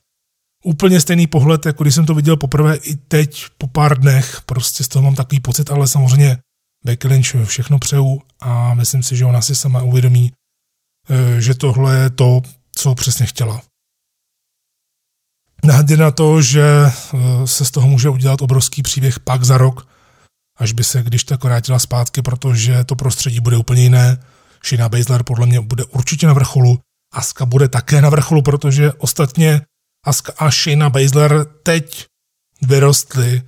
[0.64, 4.42] úplně stejný pohled, jako když jsem to viděl poprvé i teď po pár dnech.
[4.46, 6.38] Prostě z toho mám takový pocit, ale samozřejmě
[6.86, 10.32] Becky Lynch všechno přeju a myslím si, že ona si sama uvědomí,
[11.10, 12.42] Eh, že tohle je to,
[12.76, 13.62] co přesně chtěla.
[15.66, 19.88] Nehledě na to, že eh, se z toho může udělat obrovský příběh pak za rok,
[20.58, 24.24] až by se když tak vrátila zpátky, protože to prostředí bude úplně jiné.
[24.66, 26.80] Shina Baszler podle mě bude určitě na vrcholu,
[27.14, 29.62] Aska bude také na vrcholu, protože ostatně
[30.06, 32.06] Aska a Shayna Baszler teď
[32.62, 33.42] vyrostly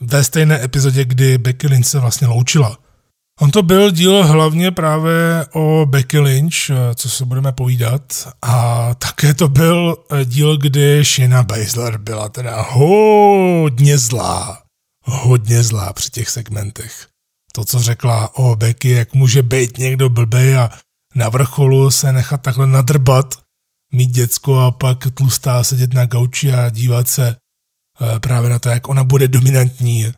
[0.00, 2.78] ve stejné epizodě, kdy Becky Lynch se vlastně loučila.
[3.40, 6.54] On to byl díl hlavně právě o Becky Lynch,
[6.94, 13.98] co se budeme povídat, a také to byl díl, kdy Shayna Baszler byla teda hodně
[13.98, 14.62] zlá.
[15.04, 17.06] Hodně zlá při těch segmentech.
[17.52, 20.70] To, co řekla o Becky, jak může být někdo blbej a
[21.14, 23.34] na vrcholu se nechat takhle nadrbat,
[23.92, 27.36] mít děcko a pak tlustá sedět na gauči a dívat se
[28.00, 30.12] eh, právě na to, jak ona bude dominantní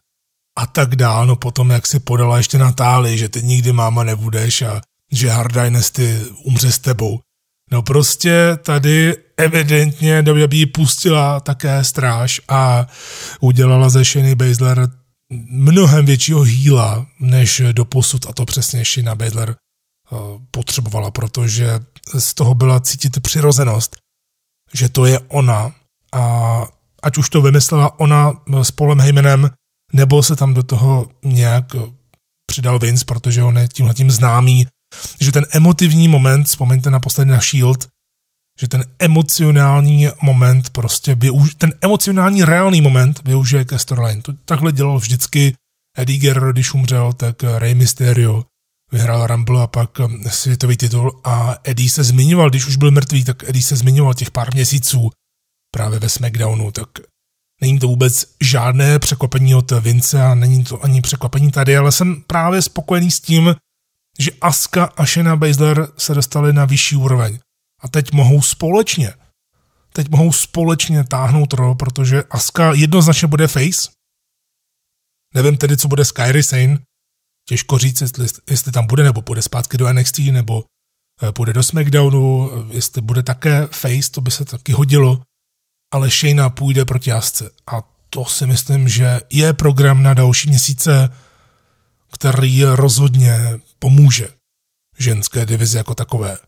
[0.58, 1.26] a tak dál.
[1.26, 4.80] No potom, jak si podala ještě Natáli, že ty nikdy máma nebudeš a
[5.12, 7.20] že Hard Dynasty umře s tebou.
[7.70, 12.86] No prostě tady evidentně WWE pustila také stráž a
[13.40, 14.88] udělala ze Shayny Baszler
[15.50, 19.54] mnohem většího hýla, než do posud, a to přesně Shina Baszler
[20.50, 21.80] potřebovala, protože
[22.18, 23.96] z toho byla cítit přirozenost,
[24.74, 25.72] že to je ona
[26.12, 26.64] a
[27.02, 29.50] ať už to vymyslela ona s Polem Heymanem,
[29.92, 31.64] nebo se tam do toho nějak
[32.46, 34.66] přidal Vince, protože on je tímhle tím známý,
[35.20, 37.88] že ten emotivní moment, vzpomeňte naposledy na Shield,
[38.60, 44.22] že ten emocionální moment prostě využ, ten emocionální reálný moment využije ke storyline.
[44.22, 45.54] To takhle dělal vždycky
[45.98, 48.44] Eddie Guerrero, když umřel, tak Rey Mysterio
[48.92, 49.90] vyhrál Rumble a pak
[50.28, 54.30] světový titul a Eddie se zmiňoval, když už byl mrtvý, tak Eddie se zmiňoval těch
[54.30, 55.10] pár měsíců
[55.74, 56.88] právě ve SmackDownu, tak
[57.60, 62.22] není to vůbec žádné překvapení od Vince a není to ani překvapení tady, ale jsem
[62.26, 63.54] právě spokojený s tím,
[64.18, 67.38] že Aska a Shayna Baszler se dostali na vyšší úroveň.
[67.82, 69.14] A teď mohou společně,
[69.92, 73.90] teď mohou společně táhnout rol, protože Aska jednoznačně bude face.
[75.34, 76.78] Nevím tedy, co bude Skyry Sane.
[77.48, 80.64] Těžko říct, jestli, jestli tam bude, nebo bude zpátky do NXT, nebo
[81.22, 85.22] eh, půjde do SmackDownu, jestli bude také face, to by se taky hodilo.
[85.92, 87.50] Ale Shayna půjde proti Asce.
[87.66, 91.16] A to si myslím, že je program na další měsíce,
[92.12, 93.38] který rozhodně
[93.78, 94.28] pomůže
[94.98, 96.38] ženské divizi jako takové.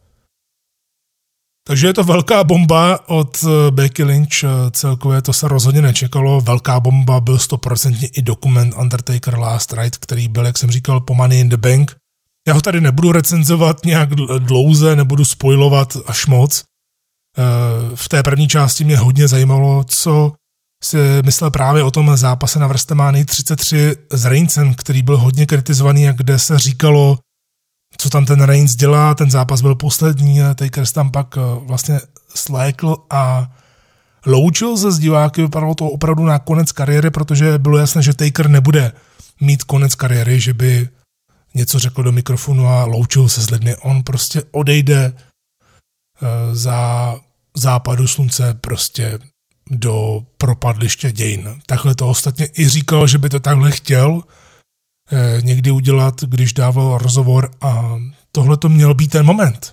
[1.67, 6.41] Takže je to velká bomba od eh, Becky Lynch, eh, celkově to se rozhodně nečekalo.
[6.41, 11.15] Velká bomba byl stoprocentně i dokument Undertaker Last Ride, který byl, jak jsem říkal, po
[11.15, 11.97] Money in the Bank.
[12.49, 16.65] Já ho tady nebudu recenzovat nějak dlouze, nebudu spoilovat až moc.
[17.39, 20.33] Eh, v té první části mě hodně zajímalo, co
[20.85, 26.09] si myslel právě o tom zápase na Vrstemány 33 s Reincem, který byl hodně kritizovaný
[26.09, 27.19] a kde se říkalo,
[27.97, 32.01] co tam ten Reigns dělá, ten zápas byl poslední, Taker tam pak eh, vlastně
[32.35, 33.53] slékl a
[34.27, 38.49] loučil se s diváky, vypadalo to opravdu na konec kariéry, protože bylo jasné, že Taker
[38.49, 38.93] nebude
[39.41, 40.89] mít konec kariéry, že by
[41.55, 43.77] něco řekl do mikrofonu a loučil se s lidmi.
[43.77, 47.17] On prostě odejde eh, za
[47.57, 49.19] západu slunce prostě
[49.71, 51.61] do propadliště dějin.
[51.67, 54.23] Takhle to ostatně i říkal, že by to takhle chtěl,
[55.41, 57.99] někdy udělat, když dával rozhovor a
[58.33, 59.73] tohle to měl být ten moment.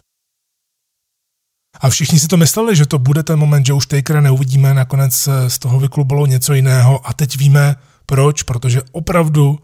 [1.80, 5.30] A všichni si to mysleli, že to bude ten moment, že už Takera neuvidíme, nakonec
[5.48, 7.76] z toho vyklubalo něco jiného a teď víme
[8.06, 9.60] proč, protože opravdu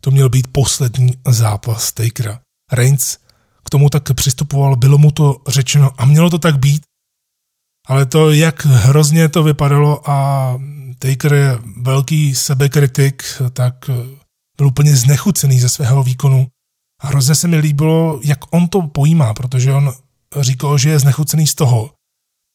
[0.00, 2.40] to měl být poslední zápas Takera.
[2.72, 3.18] Reigns
[3.64, 6.82] k tomu tak přistupoval, bylo mu to řečeno a mělo to tak být,
[7.86, 10.58] ale to, jak hrozně to vypadalo a
[10.98, 13.90] Taker je velký sebekritik, tak
[14.56, 16.46] byl úplně znechucený ze svého výkonu
[17.02, 19.92] a hrozně se mi líbilo, jak on to pojímá, protože on
[20.40, 21.90] říkal, že je znechucený z toho,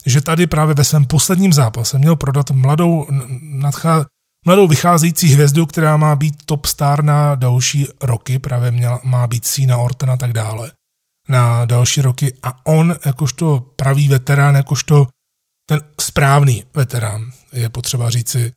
[0.05, 3.07] že tady právě ve svém posledním zápase měl prodat mladou,
[3.41, 4.05] nadchá,
[4.45, 9.45] mladou vycházející hvězdu, která má být top star na další roky, právě měla, má být
[9.45, 10.71] Sina Orton a tak dále,
[11.29, 15.07] na další roky a on, jakožto pravý veterán, jakožto
[15.69, 18.51] ten správný veterán, je potřeba říci,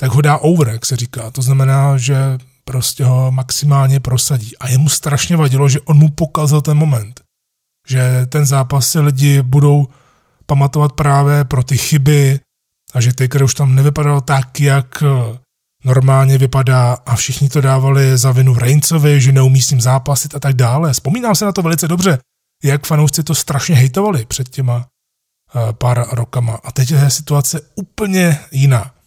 [0.00, 1.30] tak ho dá over, jak se říká.
[1.30, 4.58] To znamená, že prostě ho maximálně prosadí.
[4.58, 7.20] A jemu strašně vadilo, že on mu pokazil ten moment.
[7.88, 9.88] Že ten zápas si lidi budou
[10.46, 12.40] pamatovat právě pro ty chyby
[12.94, 15.38] a že Taker už tam nevypadal tak, jak eh,
[15.84, 20.40] normálně vypadá a všichni to dávali za vinu Reincovi, že neumí s ním zápasit a
[20.40, 20.92] tak dále.
[20.92, 22.18] Vzpomínám se na to velice dobře,
[22.64, 26.60] jak fanoušci to strašně hejtovali před těma eh, pár rokama.
[26.64, 28.97] A teď je situace úplně jiná.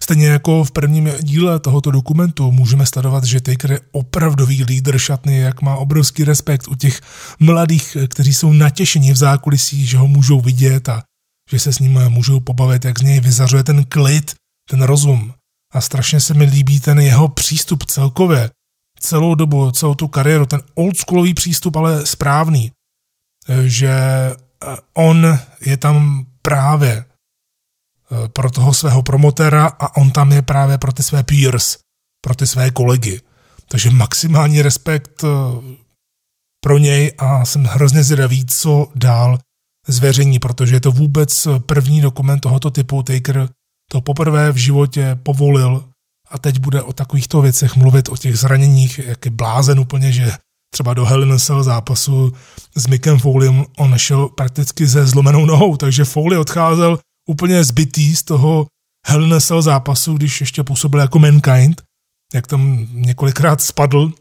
[0.00, 5.38] Stejně jako v prvním díle tohoto dokumentu můžeme sledovat, že Taker je opravdový lídr šatny,
[5.38, 7.00] jak má obrovský respekt u těch
[7.40, 11.02] mladých, kteří jsou natěšení v zákulisí, že ho můžou vidět a
[11.50, 14.34] že se s ním můžou pobavit, jak z něj vyzařuje ten klid,
[14.70, 15.32] ten rozum.
[15.74, 18.50] A strašně se mi líbí ten jeho přístup celkově,
[19.00, 22.70] celou dobu, celou tu kariéru, ten oldschoolový přístup, ale správný,
[23.66, 23.94] že
[24.94, 27.11] on je tam právě Eh,
[28.32, 31.78] pro toho svého promotéra a on tam je právě pro ty své peers,
[32.24, 33.20] pro ty své kolegy.
[33.68, 35.28] Takže maximální respekt eh,
[36.64, 39.38] pro něj a jsem hrozně zvědavý, co dál
[39.88, 43.02] zveřejní, protože je to vůbec první dokument tohoto typu.
[43.02, 43.48] Taker
[43.90, 45.84] to poprvé v životě povolil
[46.30, 50.32] a teď bude o takovýchto věcech mluvit, o těch zraněních, jak je blázen úplně, že
[50.74, 52.32] třeba do Hell in zápasu
[52.76, 56.98] s Mickem Foleyem on šel prakticky ze zlomenou nohou, takže Foley odcházel
[57.28, 58.66] úplně zbytý z toho
[59.06, 61.82] Hell in zápasu, když ještě působil jako Mankind,
[62.34, 64.12] jak tam několikrát spadl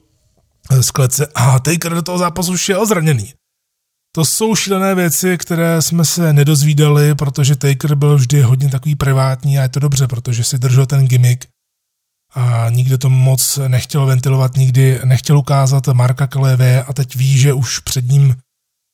[0.82, 3.34] z klece a Taker do toho zápasu šel zraněný.
[4.16, 9.60] To jsou šílené věci, které jsme se nedozvídali, protože Taker byl vždy hodně takový privátní
[9.60, 11.45] a je to dobře, protože si držel ten gimmick
[12.34, 17.54] a nikdo to moc nechtěl ventilovat, nikdy nechtěl ukázat Marka Kaleve a teď ví, že
[17.54, 18.36] už před ním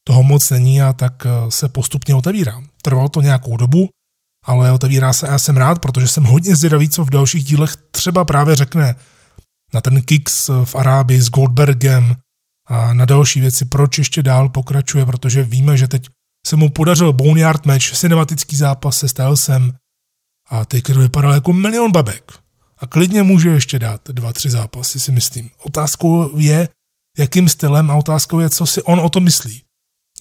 [0.07, 2.63] toho moc není a tak eh, se postupně otevírá.
[2.81, 3.89] Trvalo to nějakou dobu,
[4.45, 7.75] ale otevírá se a já jsem rád, protože jsem hodně zvědavý, co v dalších dílech
[7.91, 8.95] třeba právě řekne
[9.73, 12.15] na ten Kicks v Arábii s Goldbergem
[12.67, 16.07] a na další věci, proč ještě dál pokračuje, protože víme, že teď
[16.47, 19.73] se mu podařil Boneyard match, cinematický zápas se Stylesem
[20.49, 22.31] a Taker vypadal jako milion babek.
[22.77, 25.49] A klidně může ještě dát dva, tři zápasy, si myslím.
[25.63, 26.69] Otázkou je,
[27.17, 29.63] jakým stylem a otázkou je, co si on o to myslí.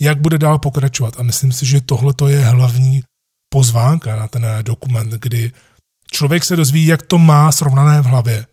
[0.00, 1.20] Jak bude dál pokračovat.
[1.20, 3.02] A myslím si, že tohle to je hlavní
[3.48, 5.52] pozvánka na ten dokument, kdy
[6.10, 8.46] člověk se dozví, jak to má srovnané v hlavě.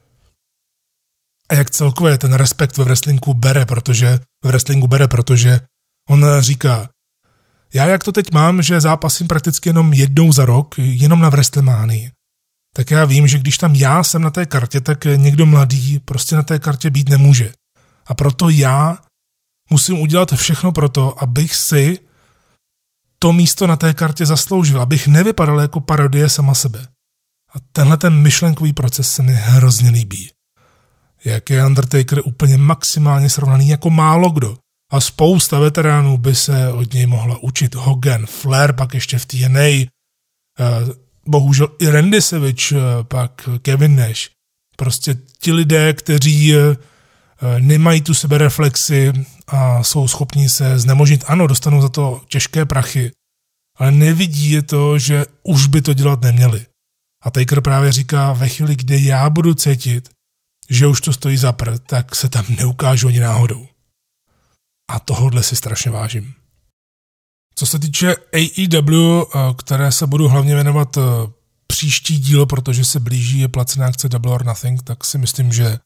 [1.49, 5.59] A jak celkově ten respekt ve wrestlingu bere, protože v wrestlingu bere, protože
[6.09, 6.89] on říká,
[7.73, 12.11] já jak to teď mám, že zápasím prakticky jenom jednou za rok, jenom na WrestleManii,
[12.75, 16.35] tak já vím, že když tam já jsem na té kartě, tak někdo mladý prostě
[16.35, 17.53] na té kartě být nemůže.
[18.05, 18.97] A proto já
[19.69, 21.99] musím udělat všechno pro to, abych si
[23.23, 26.87] to místo na té kartě zasloužil, abych nevypadal jako parodie sama sebe.
[27.55, 30.29] A tenhle ten myšlenkový proces se mi hrozně líbí.
[31.25, 34.57] Jak je Undertaker úplně maximálně srovnaný jako málo kdo.
[34.91, 37.75] A spousta veteránů by se od něj mohla učit.
[37.75, 39.87] Hogan, Flair, pak ještě v TNA, eh,
[41.27, 44.29] bohužel i Randy Savage, eh, pak Kevin Nash.
[44.77, 46.75] Prostě ti lidé, kteří eh,
[47.59, 49.13] nemají tu sebereflexi
[49.47, 51.23] a jsou schopni se znemožnit.
[51.27, 53.11] Ano, dostanou za to těžké prachy,
[53.77, 56.65] ale nevidí je to, že už by to dělat neměli.
[57.23, 60.09] A Taker právě říká, ve chvíli, kdy já budu cítit,
[60.69, 63.67] že už to stojí za prd, tak se tam neukážu ani náhodou.
[64.91, 66.33] A tohohle si strašně vážím.
[67.55, 71.01] Co se týče AEW, eh, které se budu hlavně věnovat eh,
[71.67, 75.79] příští díl, protože se blíží placená akce Double or Nothing, tak si myslím, že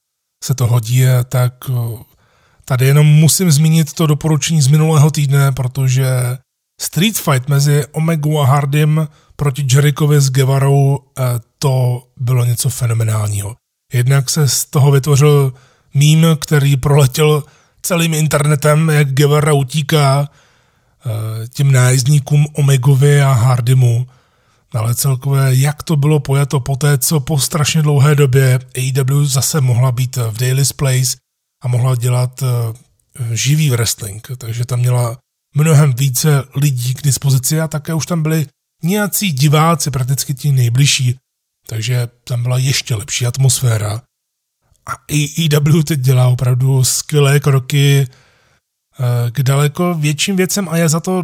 [0.43, 1.73] se to hodí, tak eh,
[2.65, 6.07] tady jenom musím zmínit to doporučení z minulého týdne, protože
[6.81, 10.99] Street Fight mezi Omega a Hardym proti Jerichovi s Guevarou,
[11.59, 13.55] to bylo něco fenomenálního.
[13.93, 15.53] Jednak se z toho vytvořil
[15.93, 17.43] mím, který proletěl
[17.81, 24.07] celým internetem, jak Guevara utíká eh, těm nájezdníkům Omegovi a Hardimu,
[24.73, 29.61] ale celkové, jak to bylo pojato po té, co po strašně dlouhé době AEW zase
[29.61, 31.17] mohla být v Daily's Place
[31.63, 35.17] a mohla dělat eh, živý wrestling, takže tam měla
[35.55, 38.47] mnohem více lidí k dispozici a také už tam byli
[38.83, 41.15] nějací diváci, prakticky ti nejbližší,
[41.67, 44.01] takže tam byla ještě lepší atmosféra.
[44.85, 50.99] A AEW teď dělá opravdu skvělé kroky eh, k daleko větším věcem a je za
[50.99, 51.23] to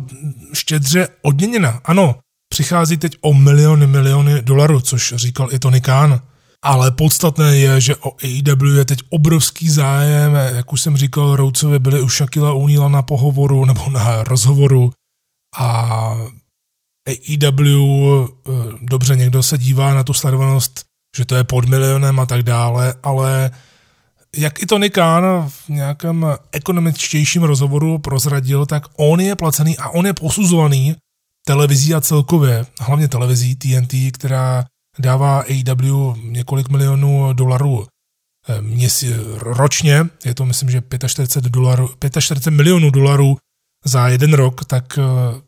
[0.54, 1.82] štědře odměněna.
[1.84, 2.20] Ano,
[2.54, 6.22] přichází teď o miliony, miliony dolarů, což říkal i Tony Khan.
[6.62, 11.80] Ale podstatné je, že o AEW je teď obrovský zájem, jak už jsem říkal, Roucovi
[11.80, 14.92] byli u Shaquilla O'Neala na pohovoru nebo na rozhovoru
[15.58, 15.68] a
[17.10, 18.52] AEW, eh,
[18.82, 20.86] dobře, někdo se dívá na tu sledovanost,
[21.18, 23.52] že to je pod milionem a tak dále, ale
[24.38, 30.06] jak i Tony Khan v nějakém ekonomičtějším rozhovoru prozradil, tak on je placený a on
[30.06, 30.96] je posuzovaný
[31.46, 34.66] televizí a celkově, hlavně televizí TNT, která
[35.00, 37.88] dává AEW několik milionů dolarů
[38.48, 41.90] eh, měsí, ročně, je to myslím, že 45, dolarů,
[42.20, 43.38] 45 milionů dolarů
[43.86, 45.00] za jeden rok, tak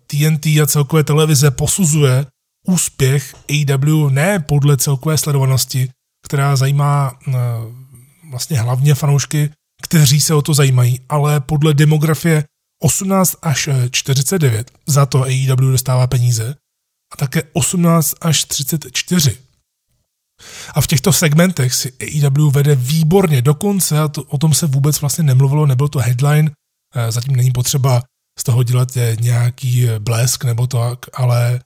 [0.08, 2.26] TNT eh, a celkové televize posuzuje
[2.68, 5.90] úspěch AEW ne podle celkové sledovanosti,
[6.26, 7.34] která zajímá eh,
[8.30, 9.50] vlastně hlavně fanoušky,
[9.82, 12.44] kteří se o to zajímají, ale podle demografie
[12.86, 16.56] 18 až 49 za to AEW dostává peníze
[17.14, 19.38] a také 18 až 34.
[20.74, 25.02] A v těchto segmentech si AEW vede výborně, dokonce a to, o tom se vůbec
[25.02, 26.52] vlastně nemluvilo, nebyl to headline,
[26.96, 28.04] eh, zatím není potřeba
[28.40, 31.60] z toho dělat nějaký blesk nebo tak, ale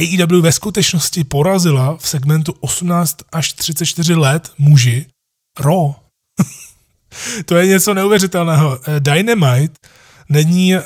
[0.00, 5.06] AEW ve skutečnosti porazila v segmentu 18 až 34 let muži
[5.60, 5.94] Raw.
[7.44, 8.80] to je něco neuvěřitelného.
[8.86, 9.74] Eh, Dynamite
[10.28, 10.82] není eh,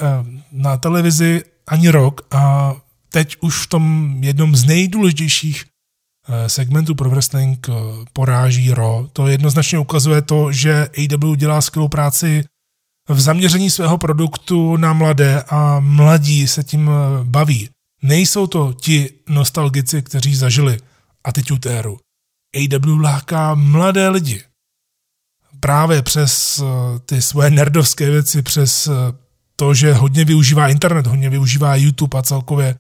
[0.53, 2.75] na televizi ani rok a
[3.09, 7.67] teď už v tom jednom z nejdůležitějších eh, segmentů pro wrestling
[8.13, 9.07] poráží Raw.
[9.13, 12.45] To jednoznačně ukazuje to, že AEW dělá skvělou práci
[13.09, 16.91] v zaměření svého produktu na mladé a mladí se tím
[17.23, 17.69] baví.
[18.03, 20.79] Nejsou to ti nostalgici, kteří zažili
[21.25, 21.99] atitutéru.
[22.57, 24.43] AW láká mladé lidi.
[25.61, 28.93] Právě přes eh, ty svoje nerdovské věci, přes eh,
[29.57, 32.75] to, že hodně využívá internet, hodně využívá YouTube a celkově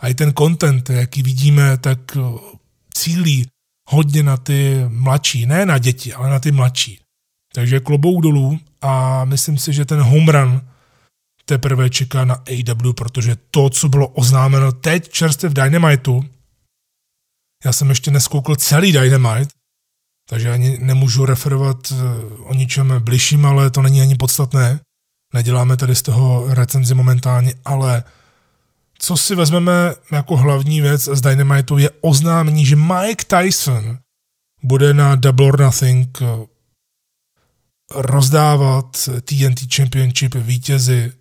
[0.00, 2.20] a i ten content, jaký vidíme, tak eh,
[2.94, 3.46] cílí
[3.88, 7.00] hodně na ty mladší, ne na děti, ale na ty mladší.
[7.54, 10.60] Takže klobouk dolů a myslím si, že ten home run
[11.44, 16.24] teprve čeká na AW, protože to, co bylo oznámeno teď čerstvě v Dynamitu,
[17.64, 19.54] já jsem ještě neskoukl celý Dynamite,
[20.28, 21.96] takže ani nemůžu referovat eh,
[22.38, 24.80] o ničem bližším, ale to není ani podstatné.
[25.36, 28.04] Neděláme tady z toho recenzi momentálně, ale
[28.98, 33.98] co si vezmeme jako hlavní věc z Dynamitu je oznámení, že Mike Tyson
[34.62, 36.26] bude na Double or Nothing eh,
[37.94, 41.12] rozdávat TNT Championship vítězi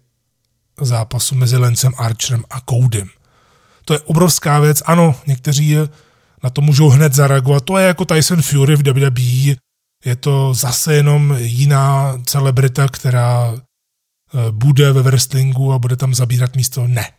[0.81, 3.09] zápasu mezi Lencem Archerem a Koudem.
[3.85, 4.83] To je obrovská věc.
[4.85, 5.75] Ano, někteří
[6.43, 7.63] na to můžou hned zareagovat.
[7.63, 9.55] To je jako Tyson Fury v WWE.
[10.05, 13.53] Je to zase jenom jiná celebrita, která
[14.51, 16.87] bude ve wrestlingu a bude tam zabírat místo.
[16.87, 17.11] Ne.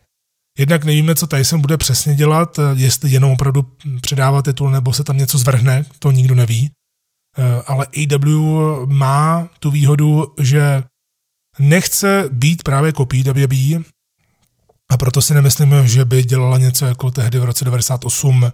[0.58, 3.66] Jednak nevíme, co Tyson bude přesně dělat, eh, jestli jenom opravdu
[4.00, 6.70] předává titul nebo se tam něco zvrhne, to nikdo neví.
[7.38, 10.82] Eh, ale AW má tu výhodu, že
[11.58, 13.82] nechce být právě kopí WWE
[14.90, 18.52] a proto si nemyslím, že by dělala něco jako tehdy v roce 98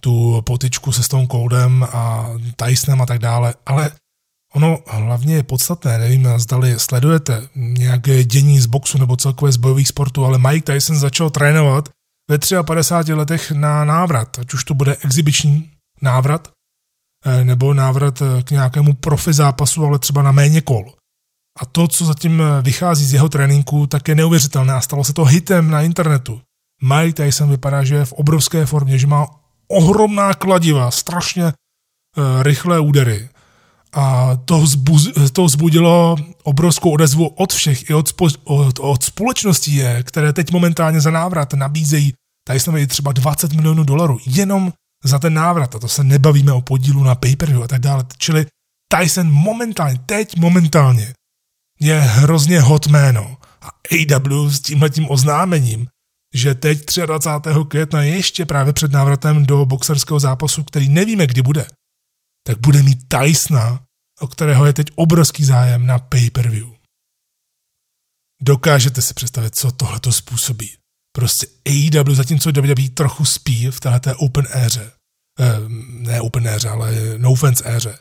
[0.00, 3.90] tu potičku se Stone Coldem a Tysonem a tak dále, ale
[4.56, 9.88] ono hlavně je podstatné, nevím, zdali sledujete nějaké dění z boxu nebo celkově z bojových
[9.88, 11.88] sportů, ale Mike Tyson začal trénovat
[12.30, 15.70] ve 53 letech na návrat, ať už to bude exibiční
[16.02, 16.48] návrat,
[17.24, 20.92] eh, nebo návrat eh, k nějakému profi zápasu, ale třeba na méně kol.
[21.60, 25.12] A to, co zatím eh, vychází z jeho tréninku, tak je neuvěřitelné a stalo se
[25.12, 26.40] to hitem na internetu.
[26.82, 29.26] Mike Tyson vypadá, že je v obrovské formě, že má
[29.68, 31.52] ohromná kladiva, strašně
[32.42, 33.28] rychlé údery.
[33.96, 40.32] A to, vzbuz, to vzbudilo obrovskou odezvu od všech, i od, od, od společností, které
[40.32, 42.12] teď momentálně za návrat nabízejí
[42.48, 44.72] Tysonovi třeba 20 milionů dolarů, jenom
[45.04, 45.74] za ten návrat.
[45.74, 48.04] A to se nebavíme o podílu na pay-per-view a tak dále.
[48.18, 48.46] Čili
[48.88, 51.12] Tyson momentálně, teď momentálně,
[51.80, 53.36] je hrozně hot jméno.
[53.60, 55.86] A AW s tímhletím oznámením
[56.36, 57.50] že teď 23.
[57.68, 61.66] května ještě právě před návratem do boxerského zápasu, který nevíme, kdy bude,
[62.46, 63.80] tak bude mít Tysona,
[64.20, 66.68] o kterého je teď obrovský zájem na pay-per-view.
[68.42, 70.76] Dokážete si představit, co tohle to způsobí.
[71.16, 74.92] Prostě AEW, zatímco WWE trochu spí v této open éře,
[75.40, 75.54] eh,
[75.88, 77.98] ne open éře, ale no fans éře,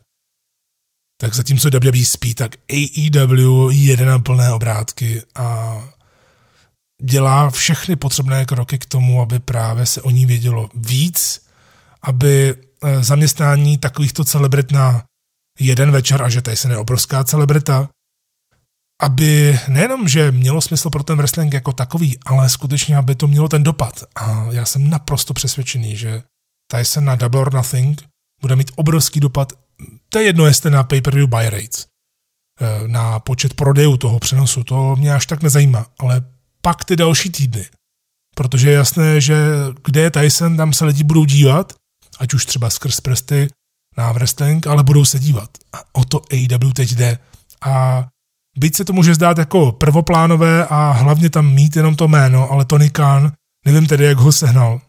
[1.22, 5.80] tak zatímco WWE spí, tak AEW jede na plné obrátky a
[7.02, 11.46] dělá všechny potřebné kroky k tomu, aby právě se o ní vědělo víc,
[12.02, 15.04] aby eh, zaměstnání takovýchto celebrit na
[15.60, 17.90] jeden večer, a že tady se je obrovská celebrita,
[19.02, 23.48] aby nejenom, že mělo smysl pro ten wrestling jako takový, ale skutečně, aby to mělo
[23.48, 24.04] ten dopad.
[24.16, 26.24] A já jsem naprosto přesvědčený, že
[26.72, 28.04] Tyson na Double or Nothing
[28.42, 29.54] bude mít obrovský dopad.
[30.10, 31.88] To je jedno, jestli na pay-per-view buy rates,
[32.62, 36.24] eh, na počet prodejů toho přenosu, to mě až tak nezajímá, ale
[36.62, 37.66] pak ty další týdny.
[38.36, 39.38] Protože je jasné, že
[39.86, 41.74] kde je Tyson, tam se lidi budou dívat,
[42.20, 43.48] ať už třeba skrz prsty
[43.98, 45.50] na wrestling, ale budou se dívat.
[45.74, 47.20] A o to AEW teď jde.
[47.66, 48.06] A
[48.58, 52.66] byť se to může zdát jako prvoplánové a hlavně tam mít jenom to jméno, ale
[52.66, 53.32] Tony Khan,
[53.66, 54.82] nevím tedy, jak ho sehnal,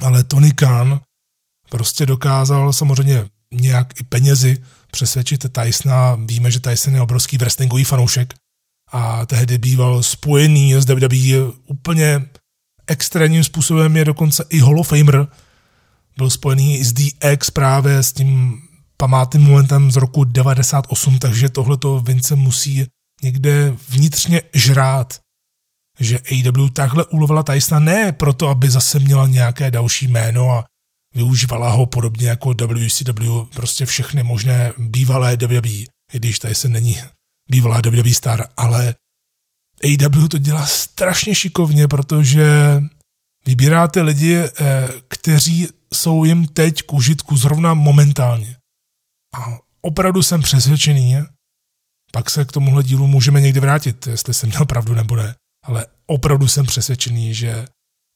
[0.00, 1.00] ale Tony Khan
[1.70, 3.24] prostě dokázal samozřejmě
[3.54, 4.58] nějak i penězi
[4.90, 6.14] přesvědčit Tysona.
[6.14, 8.34] Víme, že Tyson je obrovský wrestlingový fanoušek,
[8.92, 12.24] a tehdy býval spojený s WWE úplně
[12.86, 15.26] extrémním způsobem, je dokonce i Hall of Famer,
[16.18, 18.60] byl spojený i s DX právě s tím
[18.96, 22.86] památným momentem z roku 98, takže tohleto Vince musí
[23.22, 25.20] někde vnitřně žrát,
[26.00, 30.64] že AW takhle ulovila Tysona ne proto, aby zase měla nějaké další jméno a
[31.14, 35.68] využívala ho podobně jako WCW, prostě všechny možné bývalé WWE,
[36.12, 36.98] i když Tyson není
[37.50, 38.94] bývalá WWE star, ale
[39.84, 42.80] AW to dělá strašně šikovně, protože
[43.46, 44.52] vybíráte lidi, eh,
[45.08, 48.56] kteří jsou jim teď k užitku zrovna momentálně.
[49.34, 51.16] A opravdu jsem přesvědčený,
[52.12, 55.34] pak se k tomuhle dílu můžeme někdy vrátit, jestli jsem měl pravdu nebo ne,
[55.64, 57.66] ale opravdu jsem přesvědčený, že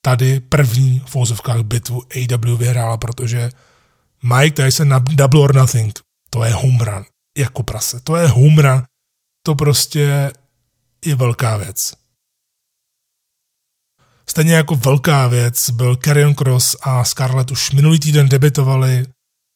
[0.04, 3.50] tady první v vozovkách bitvu AW vyhrála, protože
[4.22, 5.98] Mike Tyson na Double or Nothing,
[6.30, 7.04] to je home run,
[7.38, 8.82] jako prase, to je home run,
[9.46, 10.32] to prostě
[11.04, 11.99] je velká věc.
[14.30, 19.06] Stejně jako velká věc byl Carrion Cross a Scarlett už minulý týden debitovali.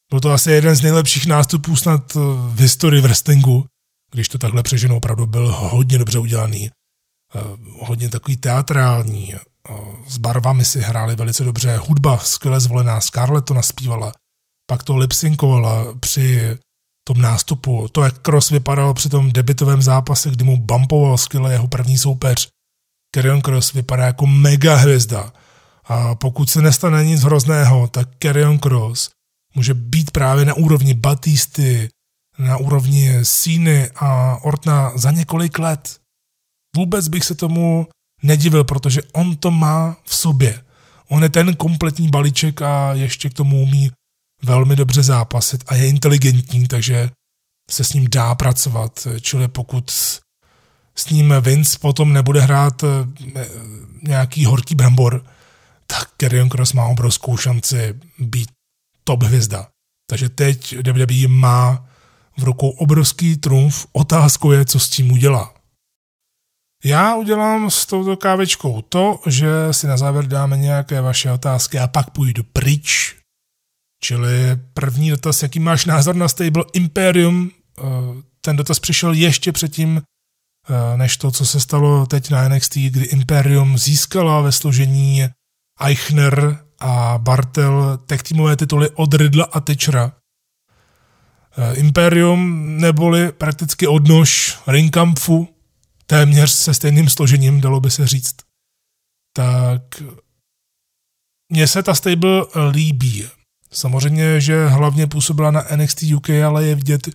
[0.09, 2.13] Byl to asi jeden z nejlepších nástupů snad
[2.47, 3.65] v historii wrestlingu,
[4.11, 6.69] když to takhle přeženo opravdu byl hodně dobře udělaný.
[6.69, 7.39] Eh,
[7.79, 9.39] hodně takový teatrální, eh,
[10.07, 14.11] s barvami si hráli velice dobře, hudba skvěle zvolená, Scarlett to naspívala.
[14.69, 16.57] pak to lipsinkovala při
[17.07, 21.67] tom nástupu, to, jak Cross vypadal při tom debitovém zápase, kdy mu bumpoval skvěle jeho
[21.67, 22.54] první soupeř.
[23.15, 25.33] Kerion Cross vypadá jako mega hvězda.
[25.85, 29.09] A pokud se nestane nic hrozného, tak Kerion Cross
[29.55, 31.89] může být právě na úrovni Batisty,
[32.39, 35.99] na úrovni Síny a Ortna za několik let.
[36.75, 37.87] Vůbec bych se tomu
[38.23, 40.63] nedivil, protože on to má v sobě.
[41.09, 43.91] On je ten kompletní balíček a ještě k tomu umí
[44.43, 47.09] velmi dobře zápasit a je inteligentní, takže
[47.71, 49.07] se s ním dá pracovat.
[49.21, 49.91] Čili pokud
[50.97, 52.87] s ním Vince potom nebude hrát eh,
[54.03, 55.25] nějaký horký brambor,
[55.87, 58.51] tak Karrion Cross má obrovskou šanci být
[59.03, 59.67] top hvězda.
[60.09, 61.85] Takže teď WWE má
[62.37, 65.53] v rukou obrovský trumf, otázkou je, co s tím udělá.
[66.83, 71.87] Já udělám s touto kávečkou to, že si na závěr dáme nějaké vaše otázky a
[71.87, 73.15] pak půjdu pryč.
[74.03, 77.51] Čili první dotaz, jaký máš názor na stable Imperium?
[77.77, 77.81] Eh,
[78.41, 80.01] ten dotaz přišel ještě předtím,
[80.95, 85.23] než to, co se stalo teď na NXT, kdy Imperium získala ve složení
[85.81, 90.13] Eichner a Bartel tag týmové tituly od Ridla a Tečera.
[91.57, 95.47] Eh, Imperium neboli prakticky odnož Ringkampfu,
[96.07, 98.35] téměř se stejným složením, dalo by se říct.
[99.33, 99.81] Tak
[101.49, 103.27] mně se ta stable líbí.
[103.71, 107.09] Samozřejmě, že hlavně působila na NXT UK, ale je vidět,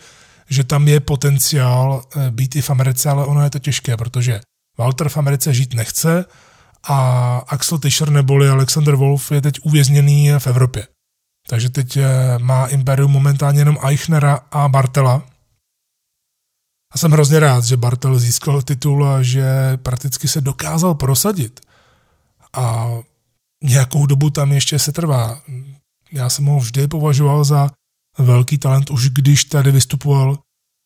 [0.50, 4.40] že tam je potenciál eh, být i v Americe, ale ono je to těžké, protože
[4.78, 6.24] Walter v Americe žít nechce
[6.82, 6.98] a
[7.48, 10.86] Axel Tischer neboli Alexander Wolf je teď uvězněný v Evropě.
[11.48, 15.22] Takže teď eh, má Imperium momentálně jenom Eichnera a Bartela.
[16.92, 21.60] A jsem hrozně rád, že Bartel získal titul a že prakticky se dokázal prosadit.
[22.52, 22.88] A
[23.64, 25.40] nějakou dobu tam ještě se trvá.
[26.12, 27.70] Já jsem ho vždy považoval za
[28.18, 30.38] velký talent, už když tady vystupoval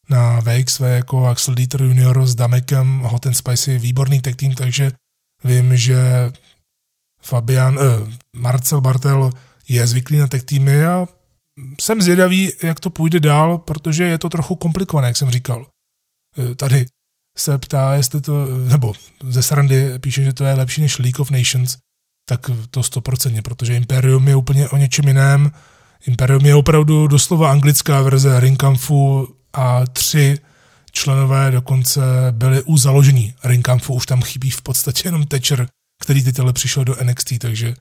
[0.08, 4.92] na VXV jako Axel Dieter Junior s Damekem, Hot and Spicy, výborný tag team, takže
[5.44, 6.32] vím, že
[7.22, 9.30] Fabian, eh, Marcel Bartel
[9.68, 11.06] je zvyklý na tech týmy a
[11.80, 15.66] jsem zvědavý, jak to půjde dál, protože je to trochu komplikované, jak jsem říkal.
[16.38, 16.86] Eh, tady
[17.38, 21.30] se ptá, jestli to, nebo ze srandy píše, že to je lepší než League of
[21.30, 21.76] Nations,
[22.28, 25.52] tak to stoprocentně, protože Imperium je úplně o něčem jiném.
[26.06, 30.38] Imperium je opravdu doslova anglická verze Ringkampfu a tři
[30.92, 35.68] členové dokonce byli u založení Ringkampfu, už tam chybí v podstatě jenom Thatcher,
[36.02, 37.74] který teď ale přišel do NXT, takže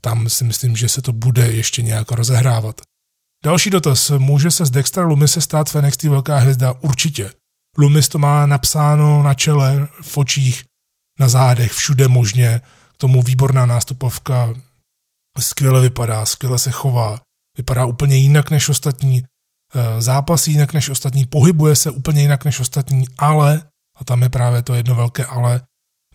[0.00, 2.80] tam si myslím, že se to bude ještě nějak rozehrávat.
[3.44, 4.10] Další dotaz.
[4.18, 6.74] Může se z Dextra Lumis se stát v NXT velká hvězda?
[6.80, 7.32] Určitě.
[7.78, 10.64] Lumis to má napsáno na čele, v očích,
[11.18, 12.60] na zádech, všude možně.
[12.94, 14.54] K tomu výborná nástupovka.
[15.38, 17.20] Skvěle vypadá, skvěle se chová.
[17.60, 19.24] Vypadá úplně jinak než ostatní.
[19.74, 23.62] Eh, zápasí jinak než ostatní, pohybuje se úplně jinak než ostatní, ale,
[23.96, 25.60] a tam je právě to jedno velké ale,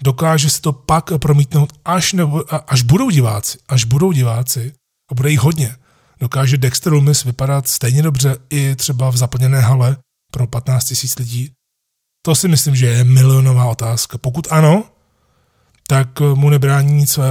[0.01, 4.73] dokáže se to pak promítnout, až, nebo, až budou diváci, až budou diváci,
[5.11, 5.75] a bude jich hodně.
[6.19, 9.97] Dokáže Dexter Lumis vypadat stejně dobře i třeba v zaplněné hale
[10.31, 11.51] pro 15 000 lidí?
[12.25, 14.17] To si myslím, že je milionová otázka.
[14.17, 14.83] Pokud ano,
[15.87, 17.21] tak mu nebrání nic eh,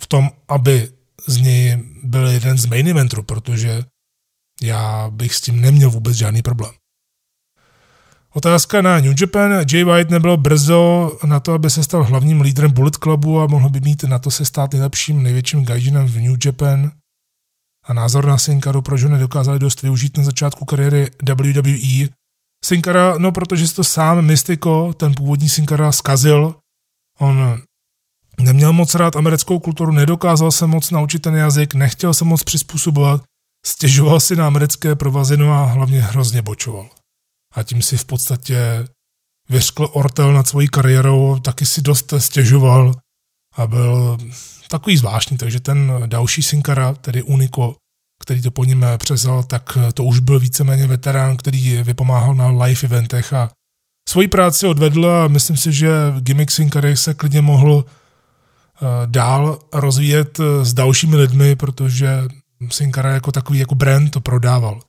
[0.00, 0.88] v tom, aby
[1.26, 3.82] z něj byl jeden z main eventů, protože
[4.62, 6.72] já bych s tím neměl vůbec žádný problém.
[8.34, 9.52] Otázka na New Japan.
[9.72, 13.68] Jay White nebylo brzo na to, aby se stal hlavním lídrem Bullet Clubu a mohl
[13.68, 16.92] by mít na to se stát nejlepším, největším gaijinem v New Japan.
[17.84, 22.08] A názor na Sinkaru, proč ho nedokázali dost využít na začátku kariéry WWE.
[22.64, 26.54] Sinkara, no protože si to sám Mystico, ten původní Sinkara, zkazil.
[27.18, 27.60] On
[28.40, 33.22] neměl moc rád americkou kulturu, nedokázal se moc naučit ten jazyk, nechtěl se moc přizpůsobovat,
[33.66, 36.88] stěžoval si na americké provazy, no a hlavně hrozně bočoval.
[37.54, 38.88] A tím si v podstatě
[39.48, 42.94] vyřkl Ortel nad svojí kariérou, taky si dost stěžoval
[43.56, 44.18] a byl
[44.68, 47.76] takový zvláštní, takže ten další Sinkara, tedy Uniko,
[48.22, 52.80] který to po něm přezal, tak to už byl víceméně veterán, který vypomáhal na live
[52.82, 53.50] eventech a
[54.08, 57.84] svoji práci odvedl a myslím si, že gimmick Sinkary se klidně mohl
[59.06, 62.24] dál rozvíjet eh, s dalšími lidmi, protože
[62.70, 64.80] Sinkara jako takový jako brand to prodával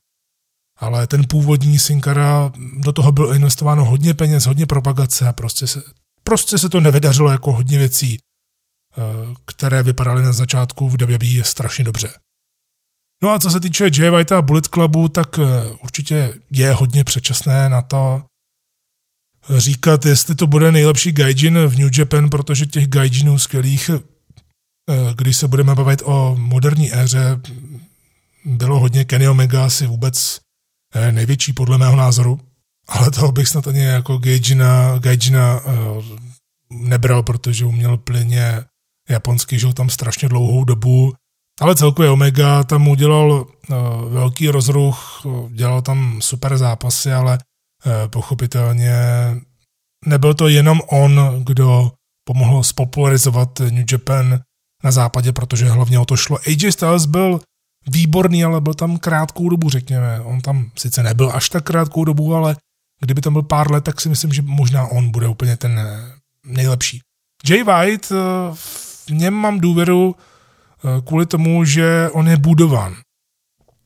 [0.82, 5.84] ale ten původní Sinkara, do toho bylo investováno hodně peněz, hodně propagace a prostě se,
[6.24, 9.02] prostě se to nevydařilo jako hodně věcí, eh,
[9.46, 12.14] které vypadaly na začátku v WWE strašně dobře.
[13.24, 15.44] No a co se týče Jay White a Bullet Clubu, tak eh,
[15.84, 18.24] určitě je hodně předčasné na to
[19.50, 24.00] říkat, jestli to bude nejlepší gaijin v New Japan, protože těch gaijinů skvělých, eh,
[25.16, 27.42] když se budeme bavit o moderní éře,
[28.46, 29.06] bylo hodně.
[29.06, 30.40] Kenny Omega, asi vůbec
[30.96, 32.40] eh, největší podle mého názoru,
[32.88, 36.04] ale toho bych snad ani jako Gaijina, Gaijina uh,
[36.70, 38.64] nebral, protože uměl plyně
[39.10, 41.14] japonský, žil tam strašně dlouhou dobu,
[41.62, 43.48] ale celkově Omega tam udělal
[44.10, 47.38] velký rozruch, dělal tam super zápasy, ale
[48.08, 48.96] pochopitelně
[50.06, 51.92] nebyl to jenom on, kdo
[52.24, 54.40] pomohl spopularizovat New Japan
[54.84, 56.38] na západě, protože hlavně o to šlo.
[56.48, 57.40] AJ Styles byl
[57.88, 60.22] výborný, ale byl tam krátkou dobu, řekněme.
[60.22, 62.56] On tam sice nebyl až tak krátkou dobu, ale
[63.02, 66.14] kdyby tam byl pár let, tak si myslím, že možná on bude úplně ten eh,
[66.46, 67.02] nejlepší.
[67.50, 68.16] Jay White, eh,
[69.08, 72.96] v něm mám důvěru eh, kvůli tomu, že on je budován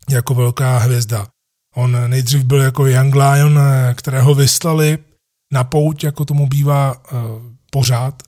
[0.09, 1.27] jako velká hvězda.
[1.75, 3.59] On nejdřív byl jako Young Lion,
[3.93, 4.97] kterého vyslali
[5.53, 6.95] na pouť, jako tomu bývá
[7.71, 8.23] pořád,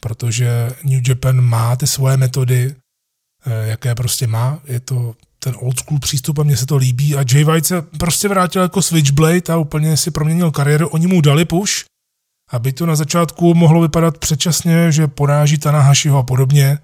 [0.00, 2.74] protože New Japan má ty svoje metody,
[3.46, 4.58] eh, jaké prostě má.
[4.64, 7.82] Je to ten old school přístup a mně se to líbí a Jay White se
[7.82, 10.88] prostě vrátil jako Switchblade a úplně si proměnil kariéru.
[10.88, 11.84] Oni mu dali push,
[12.50, 16.78] aby to na začátku mohlo vypadat předčasně, že poráží Tanahashiho a podobně,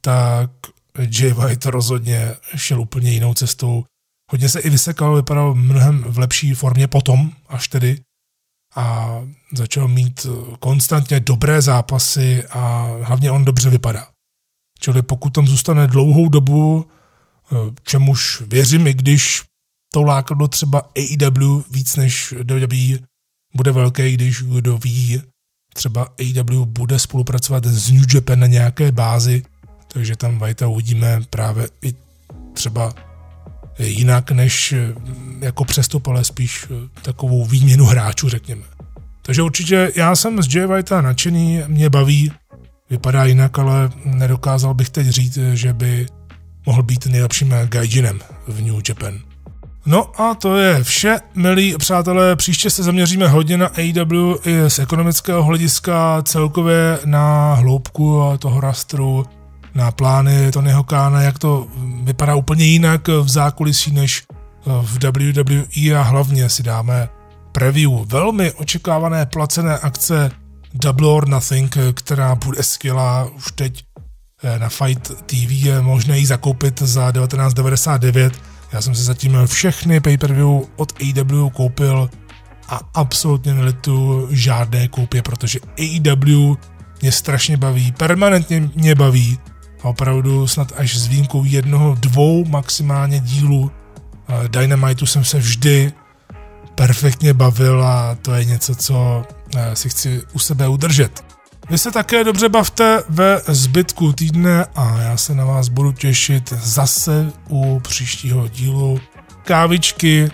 [0.00, 0.50] tak
[1.18, 3.84] Jay White rozhodně šel úplně jinou cestou.
[4.30, 8.00] Hodně se i vysekal, vypadal mnohem v lepší formě potom, až tedy
[8.76, 9.16] a
[9.54, 14.06] začal mít eh, konstantně dobré zápasy a hlavně on dobře vypadá.
[14.78, 16.86] Čili pokud tam zůstane dlouhou dobu,
[17.52, 19.42] eh, čemuž věřím, i když
[19.92, 22.98] to lákadlo třeba AEW víc než WWE
[23.54, 25.22] bude velké, když kdo ví,
[25.74, 29.42] třeba AEW bude spolupracovat s New Japan na nějaké bázi,
[29.88, 31.94] takže tam Vajta uvidíme právě i
[32.52, 33.09] třeba
[33.86, 34.94] jinak než eh,
[35.40, 38.62] jako přestup, ale spíš eh, takovou výměnu hráčů, řekněme.
[39.22, 42.32] Takže určitě já jsem z Jay Whitea nadšený, mě baví,
[42.90, 46.06] vypadá jinak, ale nedokázal bych teď říct, že by
[46.66, 49.20] mohl být nejlepším gaijinem v New Japan.
[49.86, 52.36] No a to je vše, milí přátelé.
[52.36, 59.26] Příště se zaměříme hodně na AEW i z ekonomického hlediska, celkově na hloubku toho rastru,
[59.74, 61.66] na plány Tonyho Kána, jak to
[62.02, 64.22] vypadá úplně jinak v zákulisí než
[64.66, 67.08] v WWE a hlavně si dáme
[67.52, 70.30] preview velmi očekávané placené akce
[70.74, 73.84] Double or Nothing, která bude skvělá už teď
[74.42, 78.32] eh, na Fight TV je možné ji zakoupit za 1999.
[78.72, 82.10] Já jsem si zatím všechny pay-per-view od AEW koupil
[82.68, 86.54] a absolutně nelitu žádné koupě, protože AEW
[87.02, 89.38] mě strašně baví, permanentně mě baví
[89.82, 93.70] a opravdu snad až s výjimkou jednoho, dvou maximálně dílů
[94.28, 95.92] eh, Dynamitu jsem se vždy
[96.74, 99.24] perfektně bavil a to je něco, co
[99.56, 101.24] eh, si chci u sebe udržet.
[101.70, 106.52] Vy se také dobře bavte ve zbytku týdne a já se na vás budu těšit
[106.52, 109.00] zase u příštího dílu
[109.44, 110.30] kávičky.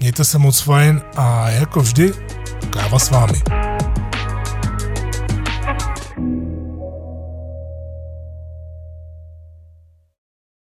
[0.00, 2.12] Mějte se moc fajn a jako vždy
[2.70, 3.42] káva s vámi.